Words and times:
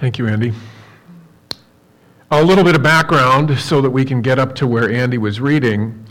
Thank 0.00 0.16
you, 0.16 0.28
Andy. 0.28 0.52
A 2.30 2.40
little 2.40 2.62
bit 2.62 2.76
of 2.76 2.84
background 2.84 3.58
so 3.58 3.80
that 3.80 3.90
we 3.90 4.04
can 4.04 4.22
get 4.22 4.38
up 4.38 4.54
to 4.56 4.66
where 4.68 4.88
Andy 4.88 5.18
was 5.18 5.40
reading. 5.40 6.06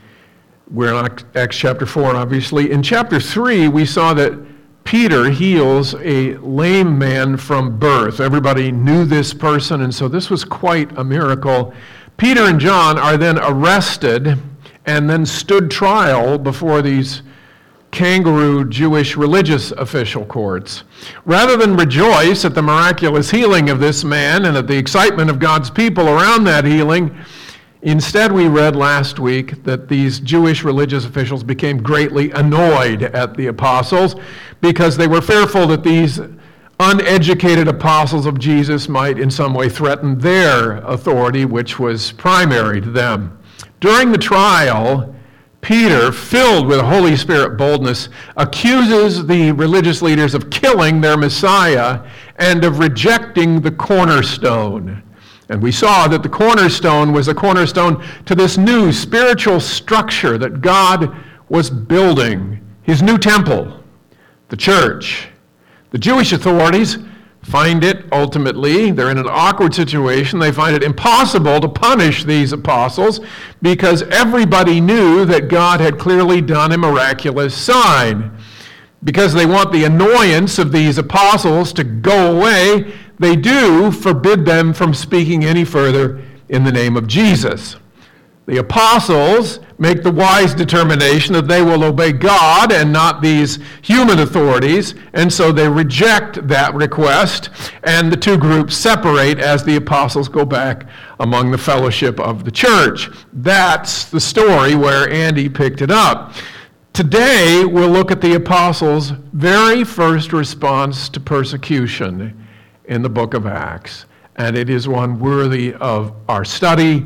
We're 0.69 0.93
in 0.93 1.09
Acts 1.35 1.55
chapter 1.55 1.85
4, 1.85 2.09
and 2.09 2.17
obviously. 2.17 2.69
In 2.71 2.83
chapter 2.83 3.17
3, 3.17 3.69
we 3.69 3.85
saw 3.85 4.13
that 4.15 4.37
Peter 4.83 5.29
heals 5.29 5.95
a 6.01 6.35
lame 6.39 6.99
man 6.99 7.37
from 7.37 7.79
birth. 7.79 8.19
Everybody 8.19 8.73
knew 8.73 9.05
this 9.05 9.33
person, 9.33 9.81
and 9.81 9.95
so 9.95 10.09
this 10.09 10.29
was 10.29 10.43
quite 10.43 10.91
a 10.97 11.03
miracle. 11.05 11.73
Peter 12.17 12.43
and 12.43 12.59
John 12.59 12.99
are 12.99 13.15
then 13.15 13.39
arrested 13.39 14.37
and 14.85 15.09
then 15.09 15.25
stood 15.25 15.71
trial 15.71 16.37
before 16.37 16.81
these 16.81 17.21
kangaroo 17.91 18.65
Jewish 18.65 19.15
religious 19.17 19.71
official 19.71 20.25
courts. 20.25 20.83
Rather 21.25 21.57
than 21.57 21.75
rejoice 21.75 22.45
at 22.45 22.53
the 22.53 22.61
miraculous 22.61 23.31
healing 23.31 23.69
of 23.69 23.79
this 23.79 24.03
man 24.03 24.45
and 24.45 24.57
at 24.57 24.67
the 24.67 24.77
excitement 24.77 25.29
of 25.29 25.39
God's 25.39 25.69
people 25.69 26.07
around 26.07 26.43
that 26.43 26.65
healing, 26.65 27.17
instead 27.81 28.31
we 28.31 28.47
read 28.47 28.75
last 28.75 29.19
week 29.19 29.63
that 29.63 29.87
these 29.87 30.19
Jewish 30.19 30.63
religious 30.63 31.05
officials 31.05 31.43
became 31.43 31.81
greatly 31.81 32.31
annoyed 32.31 33.03
at 33.03 33.35
the 33.35 33.47
apostles 33.47 34.15
because 34.61 34.97
they 34.97 35.07
were 35.07 35.21
fearful 35.21 35.67
that 35.67 35.83
these 35.83 36.19
uneducated 36.79 37.67
apostles 37.67 38.25
of 38.25 38.37
Jesus 38.37 38.87
might 38.87 39.17
in 39.17 39.31
some 39.31 39.53
way 39.53 39.69
threaten 39.69 40.19
their 40.19 40.77
authority, 40.77 41.45
which 41.45 41.79
was 41.79 42.11
primary 42.11 42.79
to 42.81 42.91
them. 42.91 43.37
During 43.79 44.11
the 44.11 44.17
trial, 44.17 45.15
Peter, 45.67 46.13
filled 46.13 46.65
with 46.65 46.79
Holy 46.79 47.17
Spirit 47.17 47.57
boldness, 47.57 48.07
accuses 48.37 49.27
the 49.27 49.51
religious 49.51 50.01
leaders 50.01 50.33
of 50.33 50.49
killing 50.49 51.01
their 51.01 51.17
Messiah 51.17 52.09
and 52.37 52.63
of 52.63 52.79
rejecting 52.79 53.59
the 53.59 53.71
cornerstone. 53.71 55.03
And 55.49 55.61
we 55.61 55.73
saw 55.73 56.07
that 56.07 56.23
the 56.23 56.29
cornerstone 56.29 57.11
was 57.11 57.27
a 57.27 57.35
cornerstone 57.35 58.01
to 58.27 58.33
this 58.33 58.57
new 58.57 58.93
spiritual 58.93 59.59
structure 59.59 60.37
that 60.37 60.61
God 60.61 61.13
was 61.49 61.69
building, 61.69 62.65
his 62.83 63.01
new 63.01 63.17
temple, 63.17 63.83
the 64.47 64.55
church. 64.55 65.27
The 65.91 65.97
Jewish 65.97 66.31
authorities 66.31 66.97
find 67.47 67.81
it 67.81 68.05
ultimately, 68.11 68.91
they're 68.91 69.09
in 69.09 69.17
an 69.17 69.29
awkward 69.29 69.73
situation. 69.73 70.37
They 70.37 70.51
find 70.51 70.75
it 70.75 70.83
impossible 70.83 71.61
to 71.61 71.69
punish 71.69 72.25
these 72.25 72.51
apostles 72.51 73.21
because 73.61 74.01
everybody 74.03 74.81
knew 74.81 75.23
that 75.25 75.47
God 75.47 75.79
had 75.79 75.97
clearly 75.97 76.41
done 76.41 76.73
a 76.73 76.77
miraculous 76.77 77.55
sign. 77.55 78.37
Because 79.03 79.33
they 79.33 79.45
want 79.45 79.71
the 79.71 79.85
annoyance 79.85 80.59
of 80.59 80.73
these 80.73 80.97
apostles 80.97 81.71
to 81.73 81.85
go 81.85 82.35
away, 82.35 82.93
they 83.17 83.37
do 83.37 83.91
forbid 83.91 84.45
them 84.45 84.73
from 84.73 84.93
speaking 84.93 85.45
any 85.45 85.63
further 85.63 86.21
in 86.49 86.65
the 86.65 86.71
name 86.71 86.97
of 86.97 87.07
Jesus. 87.07 87.77
The 88.47 88.59
apostles 88.59 89.59
make 89.77 90.03
the 90.03 90.11
wise 90.11 90.53
determination 90.53 91.33
that 91.33 91.49
they 91.49 91.61
will 91.61 91.83
obey 91.83 92.13
God 92.13 92.71
and 92.71 92.93
not 92.93 93.21
these 93.21 93.59
human 93.81 94.19
authorities, 94.19 94.95
and 95.11 95.31
so 95.31 95.51
they 95.51 95.67
reject 95.67 96.47
that 96.47 96.73
request, 96.73 97.49
and 97.83 98.09
the 98.09 98.15
two 98.15 98.37
groups 98.37 98.77
separate 98.77 99.37
as 99.39 99.65
the 99.65 99.75
apostles 99.75 100.29
go 100.29 100.45
back 100.45 100.87
among 101.19 101.51
the 101.51 101.57
fellowship 101.57 102.21
of 102.21 102.45
the 102.45 102.51
church. 102.51 103.09
That's 103.33 104.05
the 104.05 104.21
story 104.21 104.75
where 104.75 105.09
Andy 105.09 105.49
picked 105.49 105.81
it 105.81 105.91
up. 105.91 106.31
Today, 106.93 107.65
we'll 107.65 107.89
look 107.89 108.11
at 108.11 108.21
the 108.21 108.35
apostles' 108.35 109.11
very 109.33 109.83
first 109.83 110.31
response 110.31 111.09
to 111.09 111.19
persecution 111.19 112.47
in 112.85 113.01
the 113.01 113.09
book 113.09 113.33
of 113.33 113.45
Acts, 113.45 114.05
and 114.37 114.55
it 114.55 114.69
is 114.69 114.87
one 114.87 115.19
worthy 115.19 115.73
of 115.73 116.13
our 116.29 116.45
study 116.45 117.05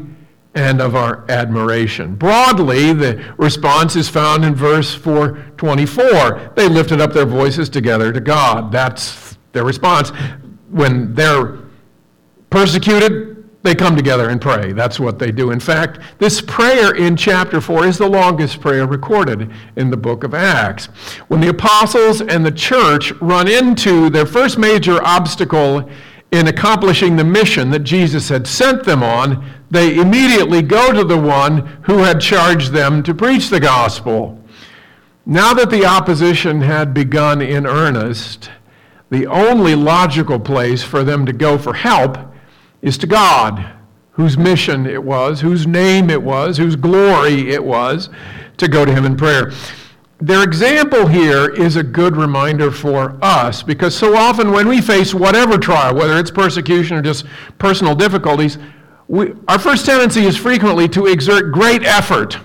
and 0.54 0.82
of 0.82 0.96
our 0.96 1.24
admiration. 1.30 2.16
Broadly, 2.16 2.94
the 2.94 3.34
response 3.38 3.96
is 3.96 4.10
found 4.10 4.44
in 4.44 4.54
verse 4.54 4.94
424. 4.94 6.54
They 6.56 6.68
lifted 6.68 7.00
up 7.00 7.14
their 7.14 7.26
voices 7.26 7.70
together 7.70 8.12
to 8.12 8.20
God. 8.20 8.72
That's 8.72 9.38
their 9.54 9.64
response. 9.64 10.10
When 10.70 11.14
they're 11.14 11.60
persecuted, 12.50 13.32
they 13.64 13.76
come 13.76 13.96
together 13.96 14.30
and 14.30 14.42
pray. 14.42 14.74
That's 14.74 15.00
what 15.00 15.20
they 15.20 15.32
do. 15.32 15.52
In 15.52 15.60
fact, 15.60 16.00
this 16.18 16.42
prayer 16.42 16.96
in 16.96 17.16
chapter 17.16 17.62
4 17.62 17.86
is 17.86 17.98
the 17.98 18.10
longest 18.10 18.60
prayer 18.60 18.88
recorded 18.88 19.52
in 19.76 19.92
the 19.92 19.98
book 19.98 20.24
of 20.24 20.34
Acts. 20.34 20.88
When 21.28 21.42
the 21.42 21.50
apostles 21.50 22.22
and 22.22 22.44
the 22.44 22.52
church 22.52 23.12
run 23.22 23.48
into 23.48 24.10
their 24.10 24.26
first 24.26 24.58
major 24.58 25.02
obstacle 25.04 25.90
in 26.32 26.48
accomplishing 26.48 27.16
the 27.16 27.24
mission 27.24 27.72
that 27.72 27.80
Jesus 27.80 28.30
had 28.30 28.48
sent 28.48 28.86
them 28.86 29.04
on, 29.04 29.46
they 29.70 29.98
immediately 29.98 30.62
go 30.62 30.94
to 30.94 31.04
the 31.04 31.18
one 31.18 31.66
who 31.84 31.98
had 32.00 32.22
charged 32.22 32.72
them 32.72 33.04
to 33.04 33.14
preach 33.14 33.50
the 33.50 33.60
gospel. 33.60 34.42
Now 35.26 35.54
that 35.54 35.70
the 35.70 35.86
opposition 35.86 36.62
had 36.62 36.94
begun 36.94 37.42
in 37.42 37.68
earnest, 37.68 38.50
the 39.10 39.28
only 39.28 39.76
logical 39.76 40.40
place 40.40 40.84
for 40.84 41.04
them 41.04 41.26
to 41.26 41.34
go 41.34 41.58
for 41.58 41.74
help 41.74 42.18
is 42.82 42.98
to 43.00 43.08
God, 43.08 43.74
whose 44.14 44.38
mission 44.38 44.86
it 44.86 45.04
was, 45.04 45.42
whose 45.42 45.68
name 45.68 46.10
it 46.10 46.24
was, 46.24 46.58
whose 46.58 46.78
glory 46.78 47.52
it 47.52 47.64
was, 47.64 48.10
to 48.58 48.68
go 48.70 48.86
to 48.86 48.94
Him 48.94 49.06
in 49.06 49.18
prayer. 49.18 49.52
Their 50.22 50.44
example 50.44 51.08
here 51.08 51.50
is 51.50 51.78
a 51.78 51.84
good 51.84 52.16
reminder 52.16 52.70
for 52.70 53.18
us 53.24 53.64
because 53.64 53.98
so 53.98 54.16
often 54.16 54.52
when 54.52 54.68
we 54.68 54.80
face 54.80 55.16
whatever 55.16 55.58
trial, 55.58 55.96
whether 55.96 56.20
it's 56.20 56.30
persecution 56.30 56.96
or 56.96 57.02
just 57.02 57.26
personal 57.58 57.96
difficulties, 57.96 58.60
we, 59.08 59.34
our 59.48 59.58
first 59.58 59.84
tendency 59.84 60.26
is 60.26 60.38
frequently 60.38 60.88
to 60.90 61.08
exert 61.08 61.52
great 61.52 61.84
effort 61.84 62.38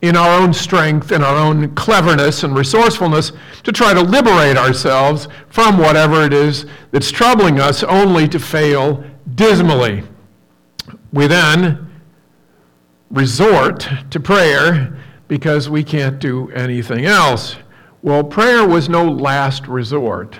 in 0.00 0.16
our 0.16 0.40
own 0.40 0.54
strength 0.54 1.10
and 1.10 1.24
our 1.24 1.34
own 1.34 1.74
cleverness 1.74 2.44
and 2.44 2.56
resourcefulness 2.56 3.32
to 3.64 3.72
try 3.72 3.92
to 3.92 4.00
liberate 4.00 4.56
ourselves 4.56 5.26
from 5.48 5.76
whatever 5.76 6.22
it 6.22 6.32
is 6.32 6.66
that's 6.92 7.10
troubling 7.10 7.58
us, 7.58 7.82
only 7.82 8.28
to 8.28 8.38
fail 8.38 9.02
dismally. 9.34 10.04
We 11.12 11.26
then 11.26 11.90
resort 13.10 13.88
to 14.10 14.20
prayer 14.20 14.96
because 15.28 15.68
we 15.68 15.84
can't 15.84 16.18
do 16.18 16.50
anything 16.50 17.04
else. 17.04 17.56
Well, 18.02 18.24
prayer 18.24 18.66
was 18.66 18.88
no 18.88 19.04
last 19.04 19.66
resort 19.66 20.38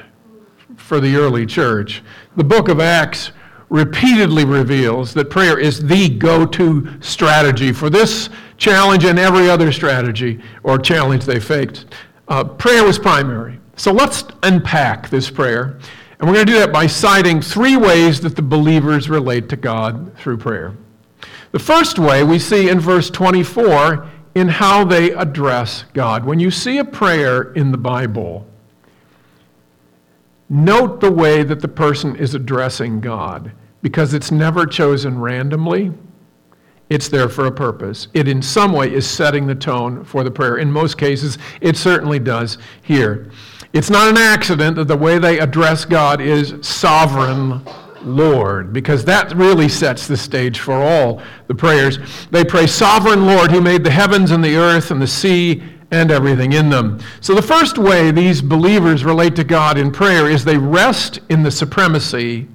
for 0.77 1.01
the 1.01 1.17
early 1.17 1.45
church. 1.45 2.03
The 2.37 2.45
book 2.45 2.69
of 2.69 2.81
Acts 2.81 3.33
repeatedly 3.69 4.45
reveals 4.45 5.13
that 5.15 5.29
prayer 5.29 5.59
is 5.59 5.81
the 5.81 6.09
go 6.09 6.47
to 6.47 6.89
strategy 7.01 7.73
for 7.73 7.91
this 7.91 8.31
challenge 8.57 9.05
and 9.05 9.19
every 9.19 9.51
other 9.51 9.71
strategy 9.71 10.41
or 10.63 10.79
challenge 10.79 11.25
they 11.25 11.39
faced. 11.39 11.87
Uh, 12.29 12.45
prayer 12.45 12.85
was 12.85 12.99
primary. 12.99 13.59
So 13.77 13.93
let's 13.93 14.25
unpack 14.43 15.11
this 15.11 15.31
prayer. 15.31 15.79
And 16.19 16.29
we're 16.29 16.35
going 16.35 16.47
to 16.47 16.53
do 16.53 16.59
that 16.59 16.73
by 16.73 16.87
citing 16.87 17.41
three 17.41 17.77
ways 17.77 18.21
that 18.23 18.35
the 18.35 18.43
believers 18.43 19.09
relate 19.09 19.49
to 19.51 19.57
God 19.57 20.17
through 20.19 20.39
prayer. 20.39 20.75
The 21.53 21.59
first 21.59 21.99
way 21.99 22.25
we 22.25 22.39
see 22.39 22.69
in 22.69 22.81
verse 22.81 23.09
24 23.11 24.09
in 24.39 24.49
how 24.49 24.85
they 24.85 25.11
address 25.11 25.85
God. 25.95 26.25
When 26.25 26.39
you 26.39 26.51
see 26.51 26.79
a 26.79 26.85
prayer 26.85 27.53
in 27.55 27.73
the 27.73 27.79
Bible, 27.79 28.47
note 30.49 31.01
the 31.01 31.11
way 31.11 31.43
that 31.43 31.61
the 31.61 31.69
person 31.69 32.15
is 32.15 32.37
addressing 32.37 33.01
God 33.01 33.51
because 33.83 34.15
it's 34.15 34.31
never 34.31 34.65
chosen 34.65 35.19
randomly. 35.19 35.93
It's 36.89 37.09
there 37.09 37.29
for 37.29 37.47
a 37.47 37.53
purpose. 37.53 38.07
It, 38.15 38.29
in 38.29 38.41
some 38.41 38.73
way, 38.73 38.95
is 38.95 39.09
setting 39.09 39.47
the 39.47 39.57
tone 39.57 40.05
for 40.05 40.23
the 40.23 40.31
prayer. 40.31 40.59
In 40.59 40.71
most 40.71 40.97
cases, 40.97 41.37
it 41.61 41.77
certainly 41.77 42.21
does 42.21 42.59
here. 42.83 43.31
It's 43.73 43.91
not 43.91 44.09
an 44.09 44.17
accident 44.17 44.77
that 44.77 44.87
the 44.87 44.97
way 44.97 45.19
they 45.19 45.41
address 45.41 45.85
God 45.85 46.21
is 46.21 46.55
sovereign 46.67 47.63
Lord, 48.03 48.73
because 48.73 49.05
that 49.05 49.35
really 49.35 49.69
sets 49.69 50.07
the 50.07 50.17
stage 50.17 50.61
for 50.61 50.75
all 50.75 51.23
the 51.47 51.55
prayers. 51.55 51.99
They 52.31 52.45
pray, 52.45 52.67
Sovereign 52.67 53.27
Lord, 53.27 53.51
who 53.51 53.61
made 53.61 53.85
the 53.85 53.91
heavens 53.91 54.31
and 54.31 54.43
the 54.43 54.57
earth 54.57 54.91
and 54.91 55.01
the 55.01 55.07
sea 55.07 55.63
and 55.91 56.11
everything 56.11 56.53
in 56.53 56.69
them. 56.69 57.01
So 57.21 57.35
the 57.35 57.43
first 57.43 57.79
way 57.79 58.11
these 58.11 58.43
believers 58.43 59.05
relate 59.05 59.35
to 59.37 59.45
God 59.45 59.79
in 59.79 59.91
prayer 59.91 60.29
is 60.29 60.45
they 60.45 60.59
rest 60.59 61.21
in 61.29 61.43
the 61.43 61.51
supremacy 61.51 62.49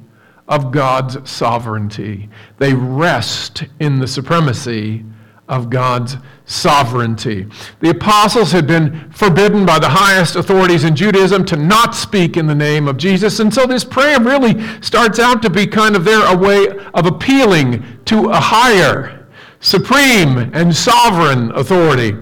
of 0.48 0.72
God's 0.72 1.30
sovereignty. 1.30 2.30
They 2.57 2.74
rest 2.74 3.63
in 3.80 4.00
the 4.00 4.07
supremacy 4.07 5.04
of 5.50 5.69
God's 5.69 6.18
sovereignty. 6.45 7.48
The 7.80 7.90
apostles 7.90 8.51
had 8.51 8.66
been 8.68 9.12
forbidden 9.12 9.66
by 9.66 9.80
the 9.80 9.90
highest 9.90 10.36
authorities 10.36 10.84
in 10.84 10.95
Judaism 10.95 11.45
to 11.45 11.57
not 11.57 11.95
speak 11.95 12.38
in 12.38 12.48
the 12.48 12.56
name 12.56 12.88
of 12.88 12.98
Jesus, 12.98 13.40
and 13.40 13.54
so 13.54 13.66
this 13.66 13.84
prayer 13.84 14.19
really 14.19 14.62
starts 14.81 15.19
out 15.19 15.42
to 15.42 15.50
be 15.50 15.68
kind 15.68 15.95
of 15.95 16.06
there 16.06 16.25
a 16.25 16.38
way 16.38 16.68
of 16.94 17.06
appealing 17.06 17.84
to 18.06 18.30
a 18.30 18.40
higher, 18.40 19.28
supreme, 19.60 20.38
and 20.54 20.75
sovereign 20.75 21.51
authority. 21.51 22.13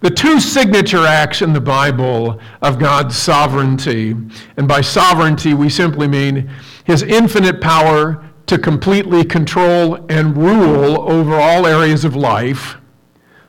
the 0.00 0.10
two 0.10 0.38
signature 0.40 1.06
acts 1.06 1.42
in 1.42 1.52
the 1.52 1.60
Bible 1.60 2.40
of 2.62 2.78
God's 2.78 3.16
sovereignty. 3.16 4.14
And 4.56 4.68
by 4.68 4.80
sovereignty, 4.80 5.54
we 5.54 5.68
simply 5.68 6.06
mean 6.06 6.50
his 6.84 7.02
infinite 7.02 7.60
power 7.60 8.25
to 8.46 8.58
completely 8.58 9.24
control 9.24 9.96
and 10.08 10.36
rule 10.36 11.10
over 11.10 11.34
all 11.34 11.66
areas 11.66 12.04
of 12.04 12.14
life. 12.14 12.76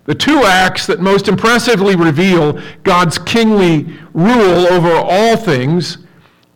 The 0.05 0.15
two 0.15 0.43
acts 0.43 0.87
that 0.87 0.99
most 0.99 1.27
impressively 1.27 1.95
reveal 1.95 2.59
God's 2.83 3.17
kingly 3.17 3.83
rule 4.13 4.67
over 4.67 4.91
all 4.91 5.35
things 5.35 5.99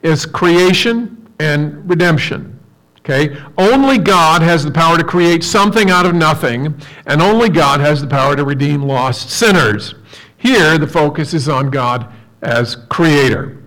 is 0.02 0.26
creation 0.26 1.30
and 1.40 1.88
redemption. 1.90 2.58
Okay? 3.00 3.36
Only 3.58 3.98
God 3.98 4.42
has 4.42 4.64
the 4.64 4.72
power 4.72 4.98
to 4.98 5.04
create 5.04 5.44
something 5.44 5.90
out 5.90 6.06
of 6.06 6.16
nothing, 6.16 6.74
and 7.08 7.22
only 7.22 7.50
God 7.50 7.80
has 7.80 8.00
the 8.02 8.08
power 8.08 8.36
to 8.36 8.46
redeem 8.46 8.84
lost 8.84 9.30
sinners. 9.32 9.96
Here, 10.38 10.78
the 10.78 10.88
focus 10.88 11.34
is 11.34 11.50
on 11.50 11.70
God 11.70 12.12
as 12.42 12.76
creator. 12.90 13.61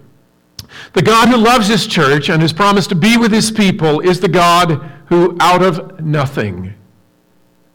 The 0.95 1.03
God 1.03 1.29
who 1.29 1.37
loves 1.37 1.67
his 1.67 1.89
church 1.89 2.31
and 2.31 2.41
has 2.41 2.53
promised 2.53 2.89
to 2.91 2.95
be 2.95 3.17
with 3.17 3.33
his 3.33 3.51
people 3.51 3.99
is 3.99 4.21
the 4.21 4.29
God 4.29 4.81
who, 5.07 5.37
out 5.41 5.61
of 5.61 6.01
nothing, 6.01 6.73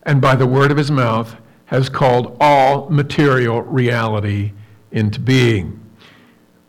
and 0.04 0.22
by 0.22 0.36
the 0.36 0.48
word 0.48 0.72
of 0.72 0.78
his 0.78 0.90
mouth, 0.90 1.36
has 1.66 1.90
called 1.90 2.38
all 2.40 2.90
material 2.90 3.62
reality 3.64 4.54
into 4.94 5.20
being. 5.20 5.78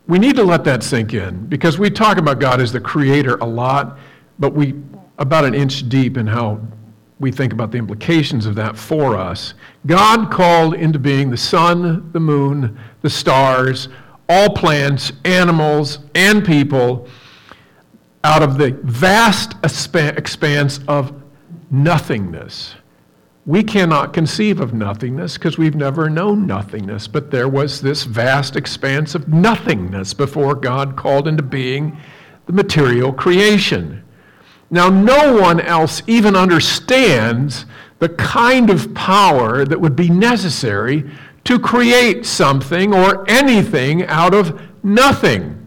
We 0.09 0.19
need 0.19 0.35
to 0.37 0.43
let 0.43 0.65
that 0.65 0.83
sink 0.83 1.15
in 1.15 1.47
because 1.47 1.79
we 1.79 1.89
talk 1.89 2.19
about 2.19 2.41
God 2.41 2.61
as 2.61 2.73
the 2.73 2.81
creator 2.81 3.37
a 3.37 3.47
lot, 3.47 3.99
but 4.41 4.53
we 4.53 4.75
about 5.19 5.45
an 5.45 5.55
inch 5.55 5.89
deep 5.89 6.17
in 6.17 6.27
how 6.27 6.61
we 7.21 7.31
think 7.31 7.53
about 7.53 7.71
the 7.71 7.79
implications 7.79 8.47
of 8.47 8.57
that 8.57 8.77
for 8.77 9.17
us. 9.17 9.55
God 9.87 10.33
called 10.33 10.75
into 10.75 10.99
being 10.99 11.31
the 11.31 11.37
sun, 11.37 12.11
the 12.13 12.19
moon, 12.19 12.77
the 13.03 13.11
stars, 13.11 13.89
all 14.31 14.49
plants, 14.49 15.11
animals, 15.25 15.99
and 16.15 16.45
people 16.45 17.09
out 18.23 18.45
of 18.45 18.59
the 18.59 18.79
vast 18.85 19.55
expanse 19.65 20.79
of 20.87 21.13
nothingness. 21.69 22.77
We 23.45 23.65
cannot 23.65 24.13
conceive 24.13 24.61
of 24.61 24.73
nothingness 24.73 25.37
because 25.37 25.59
we've 25.59 25.75
never 25.75 26.09
known 26.09 26.47
nothingness, 26.47 27.09
but 27.09 27.33
there 27.33 27.49
was 27.49 27.81
this 27.81 28.05
vast 28.05 28.55
expanse 28.55 29.17
of 29.17 29.27
nothingness 29.27 30.15
before 30.15 30.55
God 30.55 30.97
called 30.97 31.27
into 31.27 31.43
being 31.43 31.99
the 32.47 32.53
material 32.53 33.13
creation. 33.13 34.05
Now, 34.71 34.89
no 34.89 35.41
one 35.41 35.59
else 35.61 36.03
even 36.07 36.37
understands 36.37 37.67
the 37.99 38.11
kind 38.11 38.71
of 38.71 38.95
power 38.95 39.65
that 39.65 39.81
would 39.81 39.97
be 39.97 40.09
necessary 40.09 41.11
to 41.45 41.59
create 41.59 42.27
something 42.27 42.95
or 42.95 43.29
anything 43.29 44.05
out 44.07 44.35
of 44.35 44.61
nothing, 44.83 45.67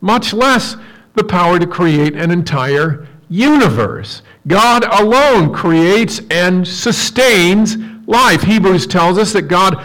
much 0.00 0.32
less 0.32 0.76
the 1.14 1.24
power 1.24 1.58
to 1.58 1.66
create 1.66 2.14
an 2.14 2.30
entire 2.30 3.06
universe. 3.28 4.22
God 4.46 4.84
alone 4.84 5.52
creates 5.52 6.20
and 6.30 6.66
sustains 6.66 7.76
life. 8.06 8.42
Hebrews 8.42 8.86
tells 8.86 9.18
us 9.18 9.32
that 9.32 9.42
God 9.42 9.82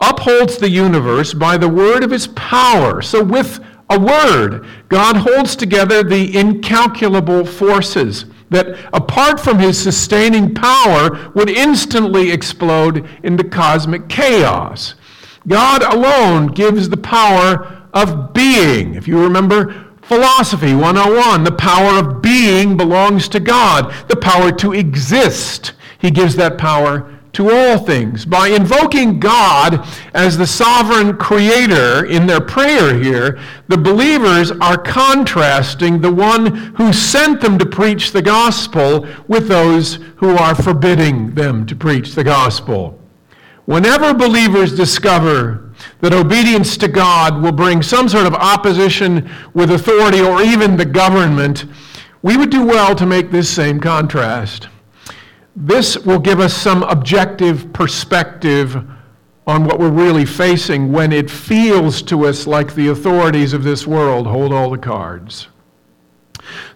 upholds 0.00 0.56
the 0.56 0.68
universe 0.68 1.34
by 1.34 1.56
the 1.56 1.68
word 1.68 2.02
of 2.02 2.10
his 2.10 2.26
power. 2.28 3.02
So, 3.02 3.22
with 3.22 3.60
a 3.90 3.98
word, 3.98 4.66
God 4.88 5.16
holds 5.16 5.56
together 5.56 6.02
the 6.02 6.36
incalculable 6.36 7.44
forces 7.44 8.26
that, 8.50 8.78
apart 8.92 9.40
from 9.40 9.58
his 9.58 9.80
sustaining 9.80 10.54
power, 10.54 11.30
would 11.34 11.48
instantly 11.48 12.30
explode 12.30 13.08
into 13.22 13.44
cosmic 13.44 14.08
chaos. 14.08 14.94
God 15.48 15.82
alone 15.82 16.48
gives 16.48 16.88
the 16.88 16.96
power 16.96 17.88
of 17.92 18.32
being. 18.32 18.94
If 18.94 19.08
you 19.08 19.22
remember 19.22 19.86
Philosophy 20.02 20.74
101 20.74 21.44
the 21.44 21.52
power 21.52 21.98
of 21.98 22.20
being 22.20 22.76
belongs 22.76 23.28
to 23.28 23.40
God, 23.40 23.94
the 24.08 24.16
power 24.16 24.50
to 24.52 24.72
exist. 24.72 25.72
He 25.98 26.10
gives 26.10 26.34
that 26.36 26.58
power 26.58 27.19
to 27.32 27.50
all 27.50 27.78
things. 27.78 28.24
By 28.24 28.48
invoking 28.48 29.20
God 29.20 29.86
as 30.14 30.36
the 30.36 30.46
sovereign 30.46 31.16
creator 31.16 32.06
in 32.06 32.26
their 32.26 32.40
prayer 32.40 32.98
here, 32.98 33.38
the 33.68 33.78
believers 33.78 34.50
are 34.50 34.78
contrasting 34.78 36.00
the 36.00 36.12
one 36.12 36.74
who 36.74 36.92
sent 36.92 37.40
them 37.40 37.58
to 37.58 37.66
preach 37.66 38.12
the 38.12 38.22
gospel 38.22 39.06
with 39.28 39.48
those 39.48 39.98
who 40.16 40.36
are 40.36 40.54
forbidding 40.54 41.34
them 41.34 41.66
to 41.66 41.76
preach 41.76 42.14
the 42.14 42.24
gospel. 42.24 42.98
Whenever 43.66 44.12
believers 44.12 44.74
discover 44.74 45.72
that 46.00 46.12
obedience 46.12 46.76
to 46.76 46.88
God 46.88 47.40
will 47.40 47.52
bring 47.52 47.82
some 47.82 48.08
sort 48.08 48.26
of 48.26 48.34
opposition 48.34 49.30
with 49.54 49.70
authority 49.70 50.20
or 50.20 50.42
even 50.42 50.76
the 50.76 50.84
government, 50.84 51.66
we 52.22 52.36
would 52.36 52.50
do 52.50 52.64
well 52.64 52.94
to 52.96 53.06
make 53.06 53.30
this 53.30 53.48
same 53.48 53.80
contrast. 53.80 54.68
This 55.56 55.98
will 55.98 56.18
give 56.18 56.40
us 56.40 56.54
some 56.54 56.82
objective 56.84 57.72
perspective 57.72 58.76
on 59.46 59.64
what 59.64 59.80
we're 59.80 59.90
really 59.90 60.24
facing 60.24 60.92
when 60.92 61.12
it 61.12 61.30
feels 61.30 62.02
to 62.02 62.26
us 62.26 62.46
like 62.46 62.74
the 62.74 62.88
authorities 62.88 63.52
of 63.52 63.64
this 63.64 63.86
world 63.86 64.26
hold 64.26 64.52
all 64.52 64.70
the 64.70 64.78
cards. 64.78 65.48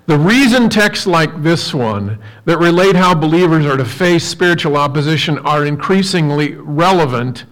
The 0.07 0.19
reason 0.19 0.69
texts 0.69 1.07
like 1.07 1.43
this 1.43 1.73
one 1.73 2.19
that 2.45 2.59
relate 2.59 2.97
how 2.97 3.15
believers 3.15 3.65
are 3.65 3.77
to 3.77 3.85
face 3.85 4.25
spiritual 4.27 4.77
opposition 4.77 5.39
are 5.39 5.65
increasingly 5.65 6.55
relevant 6.55 7.45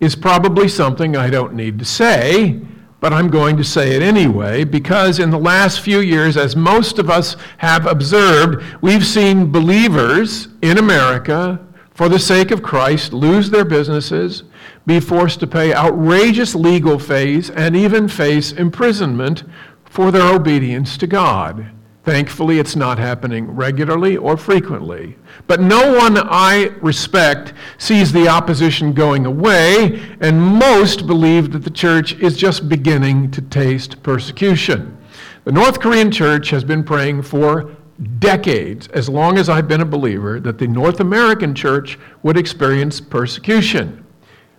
is 0.00 0.16
probably 0.16 0.66
something 0.66 1.16
I 1.16 1.30
don't 1.30 1.54
need 1.54 1.78
to 1.78 1.84
say, 1.84 2.60
but 3.00 3.12
I'm 3.14 3.28
going 3.28 3.56
to 3.56 3.64
say 3.64 3.96
it 3.96 4.02
anyway 4.02 4.64
because 4.64 5.18
in 5.18 5.30
the 5.30 5.38
last 5.38 5.80
few 5.80 6.00
years, 6.00 6.36
as 6.36 6.54
most 6.54 6.98
of 6.98 7.08
us 7.08 7.34
have 7.58 7.86
observed, 7.86 8.62
we've 8.82 9.06
seen 9.06 9.50
believers 9.50 10.48
in 10.62 10.78
America, 10.78 11.66
for 11.90 12.08
the 12.08 12.18
sake 12.18 12.50
of 12.50 12.62
Christ, 12.62 13.12
lose 13.12 13.50
their 13.50 13.64
businesses, 13.64 14.44
be 14.86 15.00
forced 15.00 15.40
to 15.40 15.46
pay 15.46 15.74
outrageous 15.74 16.54
legal 16.54 16.98
fees, 16.98 17.50
and 17.50 17.74
even 17.74 18.06
face 18.06 18.52
imprisonment 18.52 19.44
for 19.84 20.10
their 20.10 20.32
obedience 20.34 20.96
to 20.98 21.06
God. 21.06 21.70
Thankfully, 22.10 22.58
it's 22.58 22.74
not 22.74 22.98
happening 22.98 23.46
regularly 23.52 24.16
or 24.16 24.36
frequently. 24.36 25.16
But 25.46 25.60
no 25.60 25.96
one 25.96 26.18
I 26.18 26.72
respect 26.82 27.52
sees 27.78 28.10
the 28.10 28.26
opposition 28.26 28.92
going 28.92 29.26
away, 29.26 30.02
and 30.20 30.42
most 30.42 31.06
believe 31.06 31.52
that 31.52 31.62
the 31.62 31.70
church 31.70 32.14
is 32.14 32.36
just 32.36 32.68
beginning 32.68 33.30
to 33.30 33.40
taste 33.40 34.02
persecution. 34.02 34.98
The 35.44 35.52
North 35.52 35.78
Korean 35.78 36.10
church 36.10 36.50
has 36.50 36.64
been 36.64 36.82
praying 36.82 37.22
for 37.22 37.76
decades, 38.18 38.88
as 38.88 39.08
long 39.08 39.38
as 39.38 39.48
I've 39.48 39.68
been 39.68 39.82
a 39.82 39.86
believer, 39.86 40.40
that 40.40 40.58
the 40.58 40.66
North 40.66 40.98
American 40.98 41.54
church 41.54 41.96
would 42.24 42.36
experience 42.36 43.00
persecution. 43.00 44.04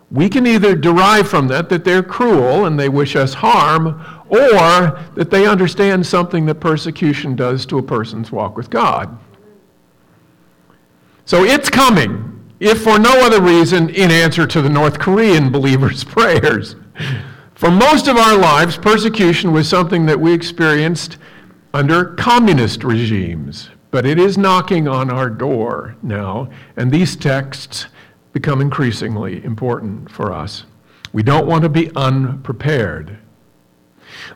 We 0.09 0.29
can 0.29 0.47
either 0.47 0.73
derive 0.73 1.27
from 1.27 1.49
that 1.49 1.67
that 1.67 1.83
they're 1.83 2.03
cruel 2.03 2.65
and 2.65 2.79
they 2.79 2.89
wish 2.89 3.17
us 3.17 3.33
harm, 3.33 4.01
or 4.31 4.97
that 5.13 5.29
they 5.29 5.45
understand 5.45 6.05
something 6.05 6.45
that 6.45 6.55
persecution 6.55 7.35
does 7.35 7.65
to 7.65 7.77
a 7.77 7.83
person's 7.83 8.31
walk 8.31 8.55
with 8.55 8.69
God. 8.69 9.19
So 11.25 11.43
it's 11.43 11.69
coming, 11.69 12.41
if 12.61 12.81
for 12.81 12.97
no 12.97 13.11
other 13.25 13.41
reason, 13.41 13.89
in 13.89 14.09
answer 14.09 14.47
to 14.47 14.61
the 14.61 14.69
North 14.69 14.99
Korean 14.99 15.51
believers' 15.51 16.03
prayers. 16.05 16.77
For 17.55 17.69
most 17.69 18.07
of 18.07 18.15
our 18.15 18.37
lives, 18.37 18.77
persecution 18.77 19.51
was 19.51 19.67
something 19.67 20.05
that 20.05 20.19
we 20.19 20.33
experienced 20.33 21.17
under 21.73 22.05
communist 22.15 22.85
regimes, 22.85 23.69
but 23.91 24.05
it 24.05 24.17
is 24.17 24.37
knocking 24.37 24.87
on 24.87 25.09
our 25.09 25.29
door 25.29 25.97
now, 26.01 26.49
and 26.77 26.89
these 26.89 27.17
texts 27.17 27.87
become 28.31 28.61
increasingly 28.61 29.43
important 29.43 30.09
for 30.09 30.31
us. 30.31 30.63
We 31.11 31.21
don't 31.21 31.47
want 31.47 31.63
to 31.63 31.69
be 31.69 31.93
unprepared. 31.95 33.17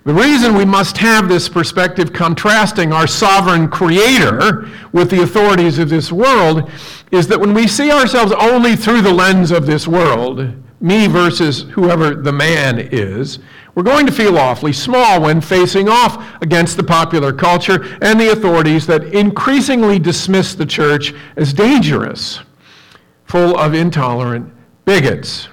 The 0.03 0.13
reason 0.13 0.55
we 0.55 0.65
must 0.65 0.97
have 0.97 1.27
this 1.27 1.49
perspective 1.49 2.13
contrasting 2.13 2.93
our 2.93 3.07
sovereign 3.07 3.69
creator 3.69 4.69
with 4.91 5.09
the 5.09 5.23
authorities 5.23 5.79
of 5.79 5.89
this 5.89 6.11
world 6.11 6.69
is 7.11 7.27
that 7.27 7.39
when 7.39 7.53
we 7.53 7.67
see 7.67 7.91
ourselves 7.91 8.31
only 8.33 8.75
through 8.75 9.01
the 9.01 9.13
lens 9.13 9.51
of 9.51 9.65
this 9.65 9.87
world, 9.87 10.53
me 10.81 11.07
versus 11.07 11.63
whoever 11.71 12.13
the 12.13 12.31
man 12.31 12.79
is, 12.79 13.39
we're 13.73 13.83
going 13.83 14.05
to 14.05 14.11
feel 14.11 14.37
awfully 14.37 14.73
small 14.73 15.21
when 15.21 15.41
facing 15.41 15.89
off 15.89 16.41
against 16.41 16.77
the 16.77 16.83
popular 16.83 17.33
culture 17.33 17.83
and 18.01 18.19
the 18.19 18.31
authorities 18.31 18.85
that 18.87 19.03
increasingly 19.05 19.99
dismiss 19.99 20.53
the 20.53 20.65
church 20.65 21.13
as 21.35 21.51
dangerous, 21.53 22.41
full 23.25 23.57
of 23.57 23.73
intolerant 23.73 24.53
bigots. 24.85 25.49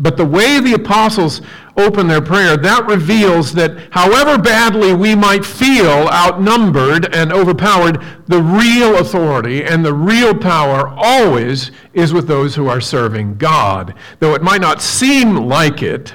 But 0.00 0.16
the 0.16 0.24
way 0.24 0.60
the 0.60 0.72
apostles 0.72 1.42
open 1.76 2.08
their 2.08 2.22
prayer, 2.22 2.56
that 2.56 2.86
reveals 2.86 3.52
that 3.52 3.92
however 3.92 4.38
badly 4.38 4.94
we 4.94 5.14
might 5.14 5.44
feel 5.44 6.08
outnumbered 6.08 7.14
and 7.14 7.32
overpowered, 7.32 8.02
the 8.26 8.42
real 8.42 8.98
authority 8.98 9.62
and 9.62 9.84
the 9.84 9.92
real 9.92 10.34
power 10.34 10.88
always 10.96 11.70
is 11.92 12.14
with 12.14 12.26
those 12.26 12.54
who 12.54 12.66
are 12.66 12.80
serving 12.80 13.36
God. 13.36 13.94
Though 14.20 14.34
it 14.34 14.42
might 14.42 14.62
not 14.62 14.80
seem 14.80 15.36
like 15.36 15.82
it, 15.82 16.14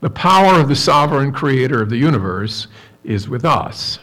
the 0.00 0.10
power 0.10 0.60
of 0.60 0.68
the 0.68 0.76
sovereign 0.76 1.32
creator 1.32 1.82
of 1.82 1.90
the 1.90 1.96
universe 1.96 2.68
is 3.02 3.28
with 3.28 3.44
us. 3.44 3.98